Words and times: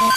Dia 0.00 0.08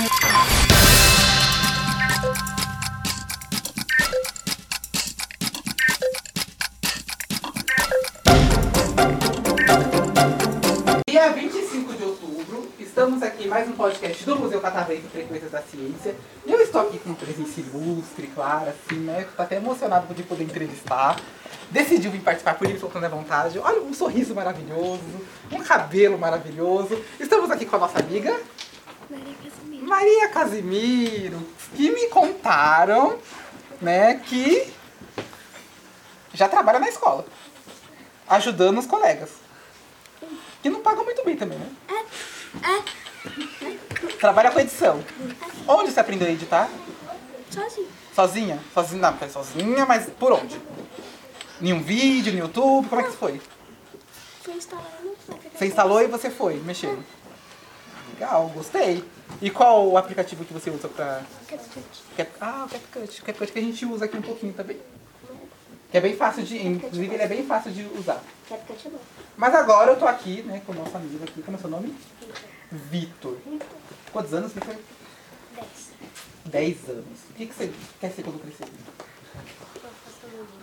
25 11.34 11.94
de 11.96 12.04
outubro, 12.06 12.72
estamos 12.80 13.22
aqui 13.22 13.46
mais 13.46 13.68
um 13.68 13.74
podcast 13.74 14.24
do 14.24 14.38
Museu 14.38 14.62
Catavento 14.62 15.10
Frequências 15.10 15.52
da 15.52 15.62
Ciência. 15.62 16.16
E 16.46 16.52
eu 16.54 16.62
estou 16.62 16.80
aqui 16.80 16.98
com 17.00 17.14
presença 17.14 17.60
ilustre, 17.60 18.28
clara, 18.28 18.70
assim, 18.70 19.02
né? 19.02 19.28
Tô 19.36 19.42
até 19.42 19.58
emocionado 19.58 20.14
de 20.14 20.24
poder 20.24 20.46
entrevistar. 20.46 21.20
Decidiu 21.70 22.10
vir 22.10 22.22
participar 22.22 22.54
por 22.54 22.70
isso, 22.70 22.80
soltando 22.80 23.08
a 23.08 23.10
vontade. 23.10 23.60
Olha, 23.60 23.82
um 23.82 23.94
sorriso 23.94 24.34
maravilhoso, 24.34 25.04
um 25.52 25.62
cabelo 25.62 26.18
maravilhoso. 26.18 26.98
Estamos 27.20 27.52
aqui 27.52 27.66
com 27.66 27.76
a 27.76 27.80
nossa 27.80 28.00
amiga 28.00 28.34
Maria. 29.14 29.53
Maria 29.84 30.30
Casimiro, 30.30 31.40
que 31.76 31.92
me 31.92 32.08
contaram, 32.08 33.20
né, 33.82 34.16
que 34.16 34.72
já 36.34 36.48
trabalha 36.48 36.80
na 36.80 36.90
escola, 36.90 37.26
ajudando 38.28 38.80
os 38.80 38.86
colegas. 38.86 39.30
Que 40.62 40.70
não 40.70 40.82
pagam 40.82 41.04
muito 41.04 41.24
bem 41.26 41.36
também, 41.36 41.60
né? 41.60 41.70
Trabalha 44.20 44.52
com 44.52 44.60
edição. 44.60 45.04
Onde 45.68 45.92
você 45.92 46.00
aprendeu 46.00 46.28
a 46.28 46.32
editar? 46.32 46.70
Sozinho. 47.50 47.88
Sozinha? 48.16 48.60
Sozinha, 48.74 49.02
não, 49.02 49.18
foi 49.18 49.30
sozinha, 49.30 49.86
mas 49.86 50.10
por 50.10 50.32
onde? 50.32 50.60
Em 51.62 51.74
um 51.74 51.82
vídeo, 51.82 52.34
no 52.34 52.40
YouTube? 52.40 52.88
Como 52.88 53.02
é 53.02 53.04
que 53.04 53.12
foi? 53.12 53.42
Fui 54.42 54.54
instalando 54.56 55.16
Você 55.54 55.66
instalou 55.66 56.02
e 56.02 56.08
você 56.08 56.30
foi 56.30 56.56
mexendo. 56.56 57.04
Legal, 58.14 58.50
gostei. 58.50 59.04
E 59.42 59.50
qual 59.50 59.88
o 59.90 59.98
aplicativo 59.98 60.46
que 60.46 60.54
você 60.54 60.70
usa 60.70 60.88
pra. 60.88 61.22
Cap- 62.16 62.32
Ah, 62.40 62.66
o 62.66 62.70
CapCut. 62.70 63.22
O 63.22 63.26
CapCut 63.26 63.52
que 63.52 63.60
a 63.60 63.62
gente 63.62 63.86
usa 63.86 64.06
aqui 64.06 64.18
um 64.18 64.22
pouquinho 64.22 64.54
também. 64.54 64.80
Que 65.92 65.98
é 65.98 66.02
bem 66.02 66.16
fácil 66.16 66.44
de. 66.44 66.66
Inclusive, 66.66 67.14
ele 67.14 67.24
é 67.24 67.28
bem 67.28 67.46
fácil 67.46 67.72
de 67.72 67.84
usar. 67.98 68.24
CapCut 68.48 68.88
é 68.88 68.92
bom. 68.92 69.00
Mas 69.36 69.54
agora 69.56 69.92
eu 69.92 70.00
tô 70.00 70.08
aqui, 70.08 70.42
né, 70.44 70.62
com 70.66 70.72
o 70.72 70.76
nosso 70.76 70.96
amigo 70.96 71.24
aqui. 71.24 71.42
Como 71.42 71.58
é 71.58 71.60
seu 71.60 71.70
nome? 71.70 71.94
Vitor. 72.72 73.38
Quantos 74.12 74.34
anos, 74.34 74.54
Vitor? 74.54 74.76
10. 75.56 75.68
10 76.46 76.90
anos. 76.90 77.20
O 77.30 77.34
que, 77.34 77.46
que 77.48 77.54
você 77.54 77.74
quer 78.00 78.12
ser 78.12 78.24
quando 78.24 78.40
crescer? 78.42 78.66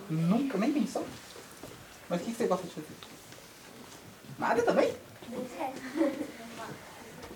Nunca, 0.09 0.57
nem 0.57 0.71
pensou? 0.73 1.05
Mas 2.09 2.21
o 2.21 2.23
que, 2.25 2.31
que 2.31 2.37
você 2.37 2.47
gosta 2.47 2.67
de 2.67 2.73
fazer? 2.73 2.87
Nada 4.39 4.61
também? 4.63 4.93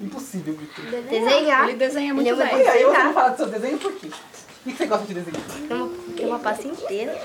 Impossível, 0.02 0.54
Vitor. 0.56 0.86
Desenhar. 1.10 1.68
Ele 1.70 1.78
desenha 1.78 2.14
muito 2.14 2.28
Ele 2.30 2.42
é 2.42 2.46
bem. 2.46 2.64
E 2.64 2.68
aí 2.68 2.84
você 2.84 3.04
não 3.04 3.14
fala 3.14 3.30
do 3.30 3.38
seu 3.38 3.48
desenho 3.48 3.78
por 3.78 3.92
quê? 3.94 4.08
O 4.08 4.70
que 4.70 4.78
você 4.78 4.86
gosta 4.88 5.06
de 5.06 5.14
desenhar? 5.14 5.42
Uma, 5.70 5.90
tem 6.16 6.26
uma 6.26 6.40
pasta 6.40 6.68
inteira. 6.68 7.22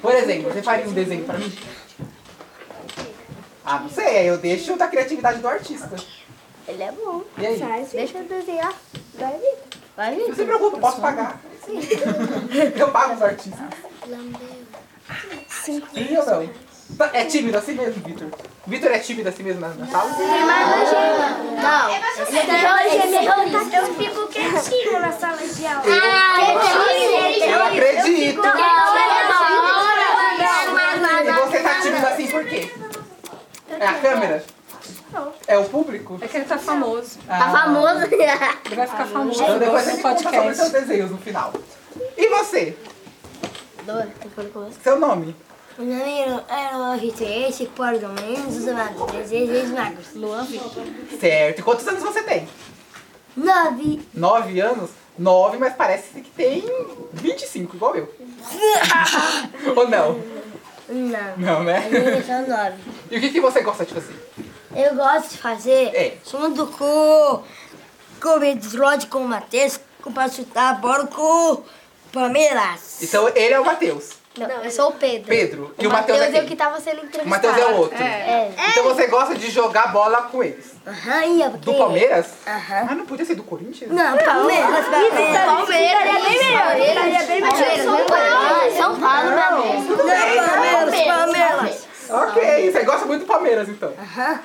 Por 0.00 0.14
exemplo, 0.14 0.52
você 0.52 0.62
faria 0.62 0.86
um 0.88 0.92
desenho 0.92 1.24
pra 1.24 1.38
mim? 1.38 1.52
Ah, 3.64 3.80
não 3.80 3.90
sei, 3.90 4.28
eu 4.30 4.38
deixo 4.38 4.76
da 4.76 4.88
criatividade 4.88 5.38
do 5.40 5.48
artista. 5.48 5.94
Ele 6.66 6.82
é 6.82 6.92
bom. 6.92 7.22
E 7.38 7.46
aí? 7.46 7.86
Deixa 7.92 8.18
eu 8.18 8.24
desenhar. 8.24 8.72
Vai, 9.14 9.32
Vitor. 9.32 9.58
Vai, 9.96 10.14
Não 10.16 10.24
se 10.26 10.30
Vitor. 10.30 10.46
preocupa, 10.46 10.76
eu 10.76 10.80
posso 10.80 11.00
pagar. 11.00 11.40
Eu 12.76 12.90
pago 12.90 13.14
os 13.14 13.22
artistas. 13.22 13.60
Sim 15.48 15.82
ou 16.16 16.26
não? 16.26 16.50
Tá- 16.96 17.10
É 17.12 17.24
tímido 17.26 17.58
assim 17.58 17.74
mesmo, 17.74 18.02
Vitor? 18.02 18.28
Vitor 18.70 18.92
é 18.92 19.00
tímido 19.00 19.28
assim 19.28 19.42
mesmo 19.42 19.60
na, 19.60 19.68
na 19.70 19.84
sala? 19.88 20.10
Não. 21.60 21.90
Eu 23.80 23.94
fico 23.94 24.28
quietinho 24.28 25.00
na 25.00 25.10
sala 25.10 25.38
de 25.38 25.66
aula. 25.66 25.84
Eu 27.48 27.64
acredito. 27.64 28.40
E 31.26 31.32
você 31.32 31.60
tá 31.60 31.80
tímido 31.80 32.06
assim 32.06 32.26
por 32.28 32.44
quê? 32.44 32.72
É 33.80 33.86
a 33.86 33.94
câmera? 33.94 34.44
É 35.48 35.58
o 35.58 35.64
público? 35.64 36.18
É 36.22 36.28
que 36.28 36.36
ele 36.36 36.44
tá 36.46 36.56
famoso. 36.56 37.18
Tá 37.26 37.50
famoso. 37.50 38.04
Ele 38.04 38.76
vai 38.76 38.86
ficar 38.86 39.06
famoso 39.06 39.42
Então 39.42 39.58
depois 39.58 39.88
a 39.88 39.90
gente 39.90 40.02
conta 40.02 40.22
sobre 40.22 40.38
podcast. 40.38 40.56
seus 40.56 40.70
desenhos 40.70 41.10
no 41.10 41.18
final. 41.18 41.52
E 42.16 42.28
você? 42.28 42.76
Dor, 43.82 44.06
tô 44.22 44.28
falando 44.28 44.52
com 44.52 44.60
você. 44.60 44.78
Seu 44.80 45.00
nome? 45.00 45.34
Meu 45.80 45.96
nome 45.96 46.42
é 46.48 46.76
Logitech, 46.76 47.48
esse 47.48 47.66
por 47.66 47.96
domingos, 47.98 48.56
os 48.58 48.68
amados, 48.68 49.10
desejos 49.12 49.70
magos. 49.70 50.14
Luan 50.14 50.44
Vitor. 50.44 50.84
Certo. 51.18 51.58
E 51.58 51.62
quantos 51.62 51.88
anos 51.88 52.02
você 52.02 52.22
tem? 52.22 52.46
Nove. 53.36 54.00
Nove 54.12 54.60
anos? 54.60 54.90
Nove, 55.18 55.56
mas 55.56 55.74
parece 55.74 56.20
que 56.20 56.30
tem 56.30 56.62
25, 57.14 57.76
igual 57.76 57.96
eu. 57.96 58.12
Ou 59.76 59.88
não? 59.88 60.20
Não, 60.88 61.36
Não, 61.38 61.62
né? 61.64 61.88
eu 61.90 62.22
sou 62.24 62.48
nove. 62.56 62.76
E 63.10 63.16
o 63.16 63.20
que, 63.20 63.30
que 63.30 63.40
você 63.40 63.62
gosta 63.62 63.86
de 63.86 63.94
fazer? 63.94 64.30
Eu 64.76 64.94
gosto 64.96 65.30
de 65.30 65.38
fazer 65.38 65.94
É. 65.94 66.16
junto 66.28 66.66
com 66.66 67.42
com 68.20 68.36
o 68.36 68.40
Bedrod, 68.40 69.06
com 69.06 69.20
o 69.20 69.28
Matheus, 69.28 69.80
com 70.02 70.12
pra 70.12 70.28
chutar 70.28 70.70
a 70.70 70.74
bola 70.74 71.06
com 71.06 71.52
o 71.54 71.64
Palmeiras. 72.12 73.00
Então 73.02 73.28
ele 73.34 73.54
é 73.54 73.60
o 73.60 73.64
Matheus. 73.64 74.19
Não, 74.38 74.48
eu 74.48 74.70
sou 74.70 74.90
o 74.90 74.92
Pedro. 74.92 75.28
Pedro. 75.28 75.74
E 75.76 75.86
o 75.88 75.90
Matheus 75.90 76.20
é 76.20 76.38
é 76.38 76.42
o 76.42 76.46
que 76.46 76.54
tava 76.54 76.80
sendo 76.80 77.02
O 77.02 77.04
entrevistado. 77.04 77.28
Matheus 77.28 77.56
é 77.58 77.66
o 77.66 77.76
outro. 77.78 77.98
É. 78.00 78.52
Então 78.68 78.84
você 78.84 79.08
gosta 79.08 79.34
de 79.34 79.50
jogar 79.50 79.92
bola 79.92 80.22
com 80.22 80.42
eles. 80.42 80.72
Aham, 80.86 81.24
ia 81.24 81.50
Do 81.50 81.74
Palmeiras? 81.74 82.26
Aham. 82.46 82.86
Ah, 82.90 82.94
não 82.94 83.06
podia 83.06 83.26
ser 83.26 83.34
do 83.34 83.42
Corinthians? 83.42 83.90
Não, 83.90 84.16
Palmeiras, 84.16 84.86
Palmeiras. 84.86 85.44
Palmeiras. 85.44 86.06
É 86.06 86.28
bem 86.28 86.38
melhor. 86.44 86.70
É 86.70 87.26
bem 87.26 87.40
melhor. 87.40 87.84
São 87.84 88.06
Paulo. 88.06 88.76
São 88.76 89.00
Paulo, 89.00 89.30
meu 89.30 89.62
bem. 89.62 89.86
Tudo 89.86 90.04
bem. 90.04 90.36
Palmeiras, 90.36 91.04
Palmeiras. 91.06 91.86
Ok, 92.10 92.72
você 92.72 92.84
gosta 92.84 93.06
muito 93.06 93.20
do 93.22 93.26
Palmeiras 93.26 93.68
então. 93.68 93.92
Aham. 93.98 94.40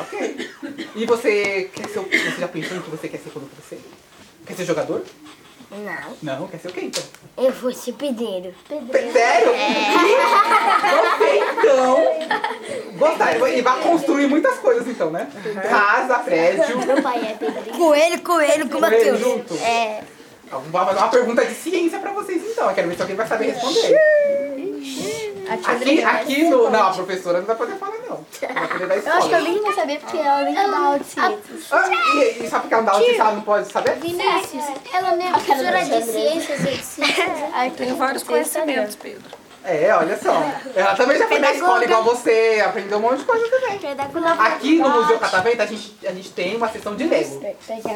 Ok. 0.00 0.50
E 0.96 1.06
você 1.06 1.70
quer 1.74 1.88
ser 1.88 1.98
o? 2.00 2.02
Você 2.02 2.40
já 2.40 2.48
pensou 2.48 2.76
em 2.76 2.80
que 2.82 2.90
você 2.90 3.08
quer 3.08 3.18
ser 3.18 3.30
quando 3.30 3.48
crescer? 3.50 3.80
Quer 4.46 4.54
ser 4.54 4.64
jogador? 4.64 5.02
Não, 5.68 6.16
Não, 6.40 6.46
quer 6.48 6.58
ser 6.58 6.68
o 6.68 6.72
quê 6.72 6.80
então? 6.84 7.02
eu 7.36 7.52
fui 7.52 7.74
ser 7.74 7.92
pedreiro. 7.94 8.54
Pe- 8.68 9.12
Sério? 9.12 9.50
Ok, 11.14 11.42
então. 11.58 12.98
Gostar. 12.98 13.36
E 13.48 13.62
vai 13.62 13.80
construir 13.82 14.26
muitas 14.28 14.58
coisas 14.58 14.86
então, 14.86 15.10
né? 15.10 15.28
Casa, 15.68 16.18
prédio. 16.20 16.78
Meu 16.86 17.02
pai 17.02 17.18
é 17.18 17.34
pedreiro. 17.34 17.78
Coelho, 17.78 18.20
coelho, 18.22 18.68
com 18.68 18.80
Matheus. 18.80 19.18
junto. 19.20 19.54
É. 19.54 20.02
Vamos 20.50 20.70
fazer 20.88 20.98
uma 21.00 21.08
pergunta 21.08 21.44
de 21.44 21.54
ciência 21.54 21.98
pra 21.98 22.12
vocês 22.12 22.40
então. 22.44 22.68
Eu 22.68 22.74
quero 22.74 22.88
ver 22.88 22.94
se 22.94 23.02
alguém 23.02 23.16
vai 23.16 23.26
saber 23.26 23.46
responder. 23.46 23.98
Aqui, 25.48 26.02
aqui 26.02 26.44
no. 26.48 26.70
Não, 26.70 26.88
a 26.88 26.92
professora 26.92 27.38
não 27.38 27.46
vai 27.46 27.56
poder 27.56 27.76
falar, 27.76 27.96
não. 28.08 28.24
Vai 28.54 28.68
poder 28.68 28.86
dar 28.88 28.96
Eu 28.96 29.12
acho 29.12 29.28
que 29.28 29.34
eu 29.34 29.38
escola. 29.38 29.40
nem 29.40 29.62
vou 29.62 29.72
saber 29.72 30.00
porque 30.00 30.18
ela 30.18 30.42
nem 30.42 30.54
dá 30.54 30.78
aula 30.78 30.98
de 30.98 31.04
ciências. 31.06 31.72
Ah, 31.72 31.90
e, 32.14 32.44
e 32.44 32.50
só 32.50 32.58
porque 32.60 32.74
ela 32.74 32.82
não 32.82 32.86
dá 32.92 32.92
aula 32.98 33.04
de 33.06 33.16
ela 33.18 33.32
não 33.32 33.42
pode 33.42 33.72
saber? 33.72 33.96
Vinícius, 33.96 34.64
ela 34.92 35.16
não 35.16 35.26
é 35.26 35.30
professora 35.30 35.84
de 35.84 36.02
ciências 36.04 36.60
e 36.60 36.76
de 36.76 36.82
ciências. 36.84 37.28
Ai, 37.54 37.70
tenho 37.70 37.96
vários 37.96 38.22
conhecimentos, 38.22 38.96
Pedro. 38.96 39.45
É, 39.66 39.92
olha 39.96 40.16
só. 40.16 40.32
Ela 40.76 40.94
também 40.94 41.18
já 41.18 41.26
foi 41.26 41.38
na 41.40 41.52
escola 41.52 41.84
igual 41.84 42.02
você, 42.04 42.62
aprendeu 42.64 42.98
um 42.98 43.00
monte 43.00 43.18
de 43.18 43.24
coisa 43.24 43.48
também. 43.48 43.80
Aqui 44.38 44.78
no 44.78 44.88
Museu 44.88 45.18
Catavento 45.18 45.62
a 45.62 45.66
gente, 45.66 45.96
a 46.06 46.12
gente 46.12 46.30
tem 46.30 46.56
uma 46.56 46.68
sessão 46.68 46.94
de 46.94 47.04
Lego. 47.04 47.42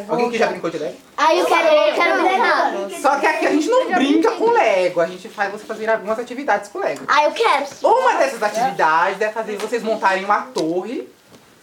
Alguém 0.09 0.31
que 0.31 0.39
já 0.39 0.49
brincou 0.49 0.69
de 0.69 0.79
Lego? 0.79 0.97
Aí 1.17 1.39
eu 1.39 1.47
quero, 1.47 1.69
eu 1.69 1.95
quero 1.95 2.23
brincar. 2.23 2.73
Só 3.01 3.21
que 3.21 3.27
aqui 3.27 3.47
a 3.47 3.51
gente 3.53 3.69
não 3.69 3.93
brinca 3.93 4.33
com 4.33 4.51
Lego, 4.51 5.01
a 5.01 5.07
gente 5.07 5.29
faz 5.29 5.53
você 5.53 5.65
fazer 5.65 5.89
algumas 5.89 6.19
atividades 6.19 6.69
com 6.71 6.81
Lego. 6.81 7.05
Ah, 7.07 7.25
eu 7.25 7.31
quero. 7.31 7.65
Uma 7.83 8.15
dessas 8.15 8.43
atividades 8.43 9.21
é 9.21 9.29
fazer 9.31 9.57
vocês 9.57 9.83
montarem 9.83 10.25
uma 10.25 10.43
torre, 10.53 11.09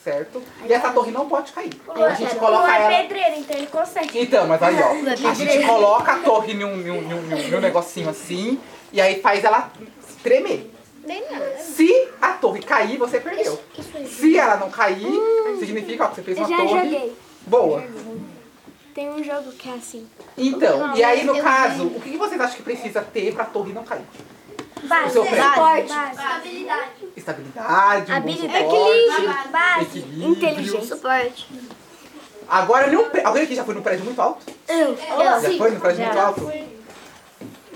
certo? 0.02 0.42
E 0.66 0.72
essa 0.72 0.90
torre 0.92 1.12
não 1.12 1.28
pode 1.28 1.52
cair. 1.52 1.72
A 1.94 2.14
gente 2.14 2.34
coloca 2.36 2.74
ela. 2.74 2.90
pedreiro, 2.98 3.36
então 3.40 3.58
ele 3.58 3.68
consegue. 3.68 4.22
Então, 4.22 4.48
mas 4.48 4.64
aí, 4.64 4.78
ó, 4.82 5.30
a 5.30 5.34
gente 5.34 5.66
coloca 5.66 6.14
a 6.14 6.20
torre 6.20 6.54
num, 6.54 6.78
num, 6.78 7.02
num, 7.02 7.22
num- 7.24 7.48
num 7.50 7.60
negocinho 7.60 8.10
assim, 8.10 8.58
e 8.94 9.02
aí 9.02 9.20
faz 9.22 9.44
ela 9.44 9.70
tremer. 10.24 10.72
Se 11.60 12.10
a 12.22 12.34
torre 12.34 12.62
cair, 12.62 12.98
você 12.98 13.20
perdeu. 13.20 13.58
Se 14.08 14.38
ela 14.38 14.58
não 14.58 14.70
cair, 14.70 15.08
significa 15.60 16.06
ó, 16.06 16.08
que 16.10 16.16
você 16.16 16.24
fez 16.24 16.38
uma 16.38 16.48
já 16.50 16.58
torre 16.58 16.68
joguei. 16.84 17.16
boa. 17.46 17.84
Tem 18.94 19.10
um 19.10 19.24
jogo 19.24 19.52
que 19.54 19.70
é 19.70 19.74
assim. 19.74 20.08
Então, 20.38 20.96
e 20.96 21.04
aí 21.04 21.24
no 21.24 21.40
caso, 21.42 21.86
o 21.88 22.02
que 22.02 22.18
vocês 22.18 22.42
acham 22.42 22.58
que 22.58 22.64
precisa 22.64 23.02
ter 23.02 23.34
pra 23.34 23.46
torre 23.46 23.72
não 23.72 23.84
cair? 23.84 24.02
O 25.06 25.10
seu 25.10 25.24
prédio? 25.26 25.48
Esporte. 25.48 25.94
Estabilidade, 27.16 28.12
um 28.12 28.16
bom 28.16 28.32
Habilidade. 28.32 28.66
suporte, 28.66 29.48
Base. 29.50 30.00
equilíbrio. 30.00 30.30
Inteligência. 30.32 30.96
Suporte. 30.96 31.48
Agora, 32.50 32.88
nenhum 32.88 33.06
alguém 33.24 33.44
aqui 33.44 33.56
já 33.56 33.64
foi 33.64 33.76
num 33.76 33.82
prédio 33.82 34.06
muito 34.06 34.22
alto? 34.22 34.46
Eu. 34.68 34.98
Já 34.98 35.42
foi 35.58 35.72
num 35.72 35.80
prédio 35.80 36.06
muito 36.06 36.20
alto? 36.20 36.42
O 36.42 36.52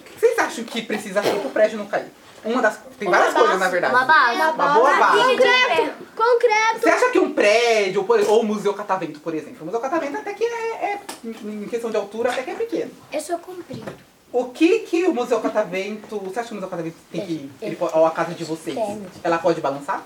que 0.01 0.19
vocês 0.19 0.37
acham 0.39 0.63
que 0.63 0.81
precisa 0.81 1.21
ter 1.21 1.39
pro 1.39 1.49
prédio 1.49 1.77
não 1.77 1.85
cair? 1.87 2.07
Uma 2.43 2.61
das. 2.61 2.79
Tem 2.97 3.09
várias 3.09 3.33
coisas, 3.33 3.59
na 3.59 3.67
verdade. 3.69 3.93
Uma 3.95 4.05
base. 4.05 4.35
Uma 4.41 4.73
boa 4.73 4.97
base. 4.97 5.17
Concreto. 5.17 5.93
Concreto. 6.15 6.79
Você 6.81 6.89
acha 6.89 7.09
que 7.09 7.19
um 7.19 7.33
prédio, 7.33 8.03
por- 8.03 8.19
ou 8.21 8.41
o 8.41 8.45
Museu 8.45 8.73
Catavento, 8.73 9.19
por 9.19 9.33
exemplo? 9.35 9.57
O 9.61 9.65
Museu 9.65 9.79
Catavento 9.79 10.17
até 10.17 10.33
que 10.33 10.43
é, 10.43 10.85
é, 10.85 10.99
em 11.23 11.67
questão 11.67 11.91
de 11.91 11.97
altura, 11.97 12.31
até 12.31 12.41
que 12.43 12.49
é 12.51 12.55
pequeno. 12.55 12.91
Eu 13.11 13.21
sou 13.21 13.38
comprido. 13.39 13.91
O 14.33 14.45
que 14.45 14.79
que 14.79 15.03
o 15.05 15.13
Museu 15.13 15.39
Catavento... 15.41 16.17
Você 16.19 16.39
acha 16.39 16.47
que 16.47 16.53
o 16.53 16.55
Museu 16.55 16.69
Catavento 16.69 16.95
tem 17.11 17.25
que... 17.25 17.51
Ele 17.61 17.77
ou 17.79 18.05
a 18.05 18.11
casa 18.11 18.33
de 18.33 18.44
vocês, 18.45 18.77
ela 19.23 19.37
pode 19.37 19.59
balançar? 19.59 20.03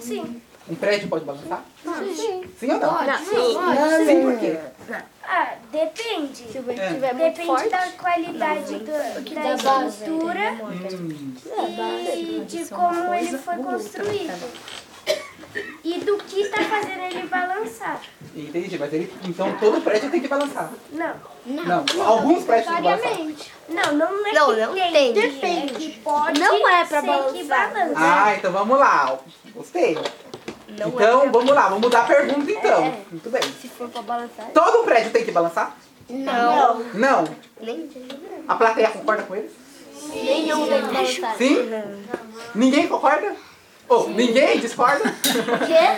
Sim. 0.00 0.40
Um 0.70 0.74
prédio 0.76 1.08
pode 1.08 1.24
balançar? 1.24 1.64
Sim. 2.14 2.44
Sim 2.58 2.72
ou 2.72 2.78
não? 2.78 2.98
Sim. 3.18 4.06
Sim, 4.06 4.22
por 4.22 4.38
quê? 4.38 4.58
Ah, 5.24 5.54
depende. 5.72 6.44
É. 6.78 7.12
Depende 7.12 7.68
da 7.68 7.86
qualidade 7.98 8.74
do, 8.76 9.34
da 9.34 9.54
estrutura 9.86 10.52
Hum, 10.62 11.10
e 12.14 12.44
de 12.46 12.64
como 12.66 13.14
ele 13.14 13.38
foi 13.38 13.56
construído. 13.56 14.50
E 15.82 15.98
do 15.98 16.16
que 16.18 16.48
tá 16.48 16.62
fazendo 16.62 17.00
ele 17.02 17.26
balançar. 17.26 18.00
entendi, 18.36 18.78
mas 18.78 18.92
ele... 18.92 19.12
Então 19.24 19.52
todo 19.58 19.80
prédio 19.80 20.08
tem 20.10 20.20
que 20.20 20.28
balançar. 20.28 20.70
Não. 20.92 21.14
Não, 21.46 21.84
alguns 22.06 22.44
prédios 22.44 22.66
têm 22.68 22.76
que 22.76 22.82
balançar. 22.82 23.18
Não, 23.68 23.92
não 23.94 24.26
é 24.26 24.32
Não, 24.32 24.54
que 24.54 24.60
não 24.60 24.72
tem. 24.92 25.12
tem. 25.12 25.64
É 25.64 25.66
que 25.66 25.98
pode 26.00 26.38
Não 26.38 26.68
é 26.68 26.84
que 26.84 26.92
balançar. 26.92 27.72
balança. 27.72 27.94
Ah, 27.96 28.34
então 28.36 28.52
vamos 28.52 28.78
lá. 28.78 29.18
Gostei. 29.54 29.98
Então, 30.74 31.32
vamos 31.32 31.54
lá, 31.54 31.62
vamos 31.68 31.80
mudar 31.80 32.00
a 32.00 32.04
pergunta 32.04 32.50
então. 32.50 32.94
Muito 33.10 33.30
bem. 33.30 33.42
Se 33.60 33.68
for 33.68 33.88
pra 33.88 34.02
balançar. 34.02 34.46
Todo 34.54 34.84
prédio 34.84 35.10
tem 35.10 35.24
que 35.24 35.30
balançar? 35.32 35.76
Não. 36.08 36.80
Não. 36.94 37.24
Nem, 37.60 37.88
A 38.48 38.54
plateia 38.54 38.90
concorda 38.90 39.22
com 39.24 39.36
eles? 39.36 39.52
nenhum 40.08 40.66
tem 40.66 40.82
que 40.82 40.92
balançar. 40.92 41.36
Sim? 41.36 41.56
Ninguém 42.54 42.88
concorda? 42.88 43.34
Oh, 43.88 44.04
ninguém 44.04 44.60
discorda? 44.60 45.02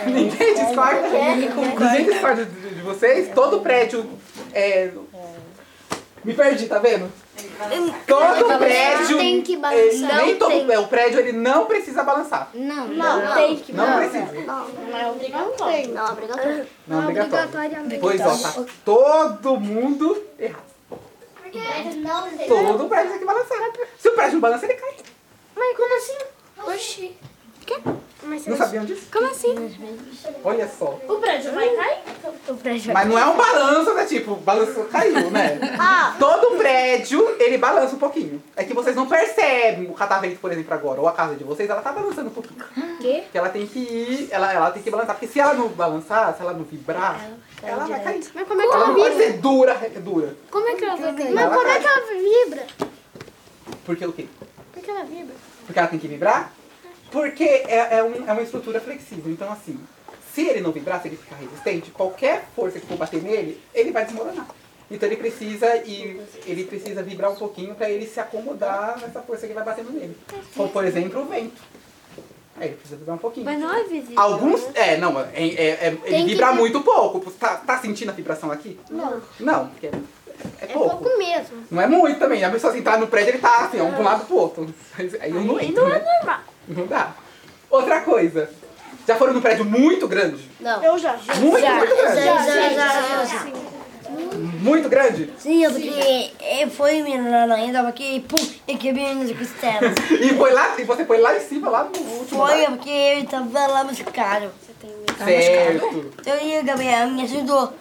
Ninguém 0.07 0.55
discorda? 0.55 1.07
Ninguém 1.09 2.05
discorda 2.05 2.45
de, 2.45 2.69
de 2.75 2.81
vocês? 2.81 3.29
Todo 3.35 3.61
prédio 3.61 4.09
é... 4.51 4.89
Me 6.23 6.33
perdi, 6.33 6.67
tá 6.67 6.79
vendo? 6.79 7.11
Todo 8.07 8.57
prédio... 8.57 9.17
tem 9.17 9.41
que 9.41 9.53
ele- 9.53 9.61
balançar. 9.61 10.17
nem 10.17 10.31
Não 10.33 10.39
todo 10.39 10.67
tem. 10.67 10.77
o 10.77 10.87
prédio 10.87 11.19
ele 11.19 11.33
não 11.33 11.65
precisa 11.65 12.03
balançar. 12.03 12.49
Não, 12.53 12.87
Não, 12.87 13.33
tem 13.35 13.55
que 13.57 13.73
Não 13.73 13.97
precisa. 13.97 14.31
Não 14.45 14.97
é 14.97 15.09
obrigatório. 15.09 15.93
Não, 15.93 16.11
obrigatório. 16.11 16.67
Não 16.87 16.97
é 16.97 17.03
obrigatório. 17.03 17.45
Obrigatoriamente. 17.45 17.99
Pois 17.99 18.21
ó, 18.21 18.37
tá 18.37 18.65
todo 18.85 19.59
mundo 19.59 20.23
errado. 20.39 20.63
Porque 21.41 21.59
não 21.97 22.29
tem. 22.29 22.47
Todo 22.47 22.87
prédio 22.89 23.09
tem 23.11 23.19
que 23.19 23.25
balançar. 23.25 23.57
Se 23.99 24.09
o 24.09 24.13
prédio 24.13 24.33
não 24.33 24.41
balança, 24.41 24.65
ele 24.65 24.73
cai. 24.75 24.95
Mas 25.55 25.77
como 25.77 25.97
assim? 25.97 26.17
Oxi. 26.71 27.17
Não 28.47 28.57
sabiam 28.57 28.85
disso? 28.85 29.07
Como 29.11 29.27
assim? 29.27 29.53
Olha 30.43 30.67
só. 30.67 30.97
O 31.07 31.15
prédio 31.19 31.53
vai 31.53 31.69
cair? 31.75 31.97
O 32.47 32.55
prédio 32.55 32.93
Mas 32.93 33.07
não 33.07 33.19
é 33.19 33.25
um 33.25 33.35
balanço, 33.35 33.93
né? 33.93 34.05
Tipo, 34.05 34.35
balançou, 34.37 34.85
caiu, 34.85 35.29
né? 35.29 35.59
Ah. 35.79 36.15
Todo 36.17 36.57
prédio, 36.57 37.35
ele 37.39 37.57
balança 37.57 37.95
um 37.95 37.99
pouquinho. 37.99 38.41
É 38.55 38.63
que 38.63 38.73
vocês 38.73 38.95
não 38.95 39.07
percebem 39.07 39.89
o 39.89 39.93
catavento, 39.93 40.39
por 40.39 40.51
exemplo, 40.51 40.73
agora, 40.73 41.01
ou 41.01 41.07
a 41.07 41.11
casa 41.11 41.35
de 41.35 41.43
vocês, 41.43 41.69
ela 41.69 41.81
tá 41.81 41.91
balançando 41.91 42.29
um 42.29 42.33
pouquinho. 42.33 42.63
Quê? 42.99 43.23
Que 43.31 43.37
ela 43.37 43.49
tem 43.49 43.67
que 43.67 43.79
ir, 43.79 44.27
ela, 44.31 44.51
ela 44.53 44.71
tem 44.71 44.81
que 44.81 44.89
balançar. 44.89 45.15
Porque 45.15 45.27
se 45.27 45.39
ela 45.39 45.53
não 45.53 45.67
balançar, 45.69 46.33
se 46.35 46.41
ela 46.41 46.53
não 46.53 46.63
vibrar, 46.63 47.19
ela 47.61 47.85
vai 47.85 48.01
cair. 48.03 48.23
Mas 48.33 48.47
como 48.47 48.61
é 48.61 48.65
que 48.65 48.71
Ela 48.73 48.83
ela 48.83 48.87
não 48.87 48.95
pode 48.95 49.15
vibra? 49.15 49.25
ser 49.27 49.37
dura, 49.39 49.71
é 49.83 49.89
dura. 49.99 50.35
Como 50.49 50.67
é 50.67 50.75
que 50.75 50.85
ela 50.85 50.95
vai 50.95 51.13
cair? 51.13 51.27
Ela 51.27 51.35
Mas 51.49 51.53
como 51.57 51.67
é 51.67 51.73
cai. 51.73 51.81
que 51.81 51.87
ela 51.87 52.45
vibra? 52.45 52.67
Porque 53.85 54.05
o 54.05 54.13
quê? 54.13 54.27
Por 54.73 54.81
que 54.81 54.89
ela 54.89 55.03
vibra? 55.03 55.35
Porque 55.65 55.79
ela 55.79 55.87
tem 55.89 55.99
que 55.99 56.07
vibrar? 56.07 56.51
Porque 57.13 57.43
é, 57.43 57.97
é, 57.99 58.03
um- 58.03 58.27
é 58.27 58.31
uma 58.33 58.41
estrutura 58.41 58.81
flexível. 58.81 59.31
Então, 59.31 59.49
assim, 59.51 59.79
se 60.33 60.41
ele 60.41 60.59
não 60.61 60.71
vibrar, 60.71 61.01
se 61.01 61.07
ele 61.07 61.15
ficar 61.17 61.35
resistente, 61.35 61.91
qualquer 61.91 62.43
força 62.55 62.79
que 62.79 62.87
for 62.87 62.97
bater 62.97 63.21
nele, 63.21 63.61
ele 63.73 63.91
vai 63.91 64.03
desmoronar. 64.03 64.47
Então 64.91 65.07
ele 65.07 65.15
precisa 65.15 65.77
e 65.77 66.19
ele 66.45 66.65
precisa 66.65 67.01
vibrar 67.01 67.31
um 67.31 67.35
pouquinho 67.35 67.73
para 67.75 67.89
ele 67.89 68.05
se 68.05 68.19
acomodar 68.19 68.99
nessa 68.99 69.21
força 69.21 69.47
que 69.47 69.53
vai 69.53 69.63
batendo 69.63 69.91
nele. 69.91 70.17
Como, 70.55 70.69
por 70.69 70.83
exemplo, 70.85 71.21
o 71.21 71.25
vento. 71.25 71.61
Aí 72.57 72.67
ele 72.67 72.75
precisa 72.75 72.97
vibrar 72.97 73.15
um 73.15 73.19
pouquinho. 73.19 73.45
Mas 73.45 73.59
não 73.59 73.73
é 73.73 73.83
visível. 73.83 74.19
Alguns. 74.19 74.61
É, 74.75 74.97
não, 74.97 75.19
é, 75.19 75.25
é- 75.33 75.87
é- 75.87 75.97
ele 76.05 76.17
que 76.17 76.23
vibra 76.25 76.47
ter- 76.47 76.53
muito 76.55 76.81
pouco. 76.81 77.31
Tá, 77.31 77.57
tá 77.57 77.79
sentindo 77.79 78.09
a 78.09 78.13
vibração 78.13 78.51
aqui? 78.51 78.79
Não. 78.91 79.21
Não, 79.39 79.67
porque 79.69 79.87
é, 79.87 79.91
é 80.61 80.65
É 80.65 80.67
pouco. 80.67 80.97
pouco 80.97 81.17
mesmo. 81.17 81.63
Não 81.71 81.81
é 81.81 81.87
muito 81.87 82.19
também. 82.19 82.43
A 82.43 82.51
pessoa 82.51 82.73
se 82.73 82.79
entrar 82.79 82.99
no 82.99 83.07
prédio, 83.07 83.29
ele 83.31 83.39
tá 83.39 83.65
assim, 83.65 83.79
ó, 83.79 83.85
um 83.85 83.91
pra 83.91 84.01
um 84.01 84.03
lado 84.03 84.25
pro 84.25 84.35
outro. 84.35 84.73
Aí 85.21 85.29
eu 85.31 85.41
não 85.41 85.59
entro, 85.59 85.87
né? 85.87 86.03
normal. 86.19 86.41
Não 86.67 86.85
dá. 86.87 87.13
Outra 87.69 88.01
coisa. 88.01 88.49
Já 89.07 89.15
foram 89.15 89.33
num 89.33 89.41
prédio 89.41 89.65
muito 89.65 90.07
grande? 90.07 90.49
Eu 90.83 90.97
já. 90.97 91.17
Muito, 91.39 91.41
muito 91.41 91.95
grande. 91.95 92.23
Já, 92.23 92.37
já, 92.37 92.69
já, 92.69 93.25
já. 93.25 93.73
Muito 94.61 94.89
grande. 94.89 95.29
Sim, 95.37 95.63
porque 95.69 96.31
eu 96.61 96.69
fui 96.69 97.01
menina 97.01 97.53
ainda, 97.53 97.83
porque 97.83 98.23
pum, 98.27 98.37
eu 98.67 98.77
quebrei 98.77 99.13
minhas 99.13 99.37
costelas. 99.37 99.95
E 100.09 100.29
foi 100.35 100.53
lá, 100.53 100.75
e 100.79 100.83
você 100.83 101.05
foi 101.05 101.17
lá 101.19 101.35
em 101.35 101.39
cima, 101.39 101.69
lá 101.69 101.83
no 101.83 101.99
último 101.99 102.45
Foi 102.45 102.65
porque 102.67 102.89
eu 102.89 103.25
tava 103.25 103.67
lá 103.67 103.83
machucado. 103.83 104.51
Certo. 105.23 106.11
Então 106.19 106.35
eu, 106.35 106.63
Gabriel, 106.63 107.09
me 107.09 107.23
ajudou. 107.23 107.73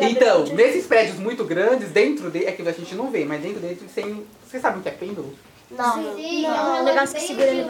Então, 0.00 0.44
nesses 0.46 0.86
prédios 0.86 1.18
muito 1.18 1.44
grandes, 1.44 1.90
dentro 1.90 2.30
dele, 2.30 2.46
é 2.46 2.52
que 2.52 2.62
a 2.62 2.72
gente 2.72 2.94
não 2.94 3.10
vê, 3.10 3.24
mas 3.24 3.40
dentro 3.40 3.60
deles 3.60 3.78
tem. 3.94 4.26
Vocês 4.46 4.62
sabem 4.62 4.80
o 4.80 4.82
que 4.82 4.88
é 4.88 4.92
pêndulo? 4.92 5.34
Não. 5.70 5.96
Não, 6.02 6.76
é 6.76 6.80
um 6.80 6.84
negócio 6.84 7.14
que 7.14 7.20
segura 7.26 7.46
ele 7.46 7.66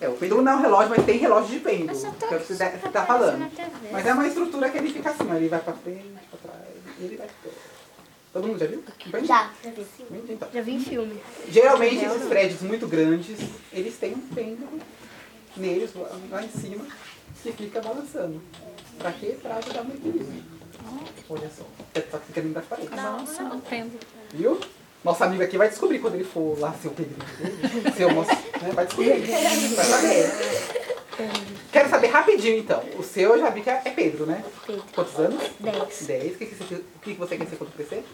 É, 0.00 0.08
o 0.08 0.12
pêndulo 0.16 0.42
não 0.42 0.52
é 0.52 0.56
um 0.56 0.60
relógio, 0.60 0.90
mas 0.90 1.04
tem 1.06 1.18
relógio 1.18 1.50
de 1.50 1.60
pêndulo. 1.60 1.98
Que 2.18 2.34
é 2.34 2.36
o 2.36 2.40
que 2.40 2.46
você 2.46 2.54
deve- 2.54 2.78
você 2.78 2.88
tá 2.88 3.06
falando. 3.06 3.50
Mas 3.92 4.06
é 4.06 4.12
uma 4.12 4.26
estrutura 4.26 4.68
que 4.70 4.78
ele 4.78 4.90
fica 4.92 5.10
assim, 5.10 5.28
ó, 5.30 5.34
ele 5.34 5.48
vai 5.48 5.60
pra 5.60 5.72
frente, 5.72 6.12
pra 6.30 6.38
trás, 6.50 6.64
e 7.00 7.04
ele 7.04 7.16
vai. 7.16 7.26
Todo 8.32 8.48
mundo 8.48 8.58
já 8.58 8.66
viu? 8.66 8.82
Entende? 9.06 9.26
Já. 9.28 9.50
Entende, 9.64 9.86
Então. 10.32 10.48
Já 10.52 10.60
vi 10.60 10.72
em 10.74 10.80
filme. 10.80 11.20
Geralmente 11.48 12.04
esses 12.04 12.24
prédios 12.28 12.60
muito 12.62 12.86
grandes, 12.88 13.38
eles 13.72 13.96
têm 13.96 14.14
um 14.14 14.20
pêndulo 14.34 14.80
neles 15.56 15.90
lá, 16.30 16.42
em 16.42 16.48
cima 16.50 16.84
que 17.42 17.52
fica 17.52 17.80
balançando. 17.80 18.42
Pra 18.98 19.12
quê? 19.12 19.36
Pra 19.40 19.56
ajudar 19.56 19.84
no 19.84 19.94
equilíbrio. 19.94 20.42
Olha 21.30 21.48
só. 21.56 21.64
É 21.94 22.00
só 22.10 22.18
que 22.18 22.26
fica 22.26 22.40
dentro 22.42 22.54
das 22.54 22.64
paredes. 22.66 22.90
Nossa, 22.90 23.44
o 23.44 23.60
pêndulo. 23.60 24.00
Viu? 24.32 24.60
Nosso 25.04 25.22
amigo 25.22 25.42
aqui 25.42 25.58
vai 25.58 25.68
descobrir 25.68 25.98
quando 25.98 26.14
ele 26.14 26.24
for 26.24 26.58
lá 26.58 26.72
ser 26.80 26.88
o 26.88 26.92
Pedrinho. 26.92 27.20
Seu 27.94 28.10
moço, 28.10 28.30
né? 28.30 28.70
Vai 28.72 28.86
descobrir. 28.86 29.20
Vai 29.76 29.84
saber. 29.84 30.30
Quero 31.70 31.90
saber 31.90 32.06
rapidinho 32.08 32.58
então. 32.58 32.82
O 32.98 33.02
seu 33.02 33.34
eu 33.34 33.38
já 33.38 33.50
vi 33.50 33.60
que 33.60 33.68
é 33.68 33.76
Pedro, 33.80 34.24
né? 34.24 34.42
Pedro. 34.66 34.82
Quantos 34.94 35.14
anos? 35.18 35.42
Dez. 35.60 36.06
10. 36.06 36.34
O 36.34 36.38
que, 36.38 36.46
que, 36.46 36.54
você, 36.54 36.74
o 36.74 37.00
que 37.02 37.12
você 37.12 37.36
quer 37.36 37.46
ser 37.46 37.56
quando 37.56 37.72
crescer? 37.74 38.04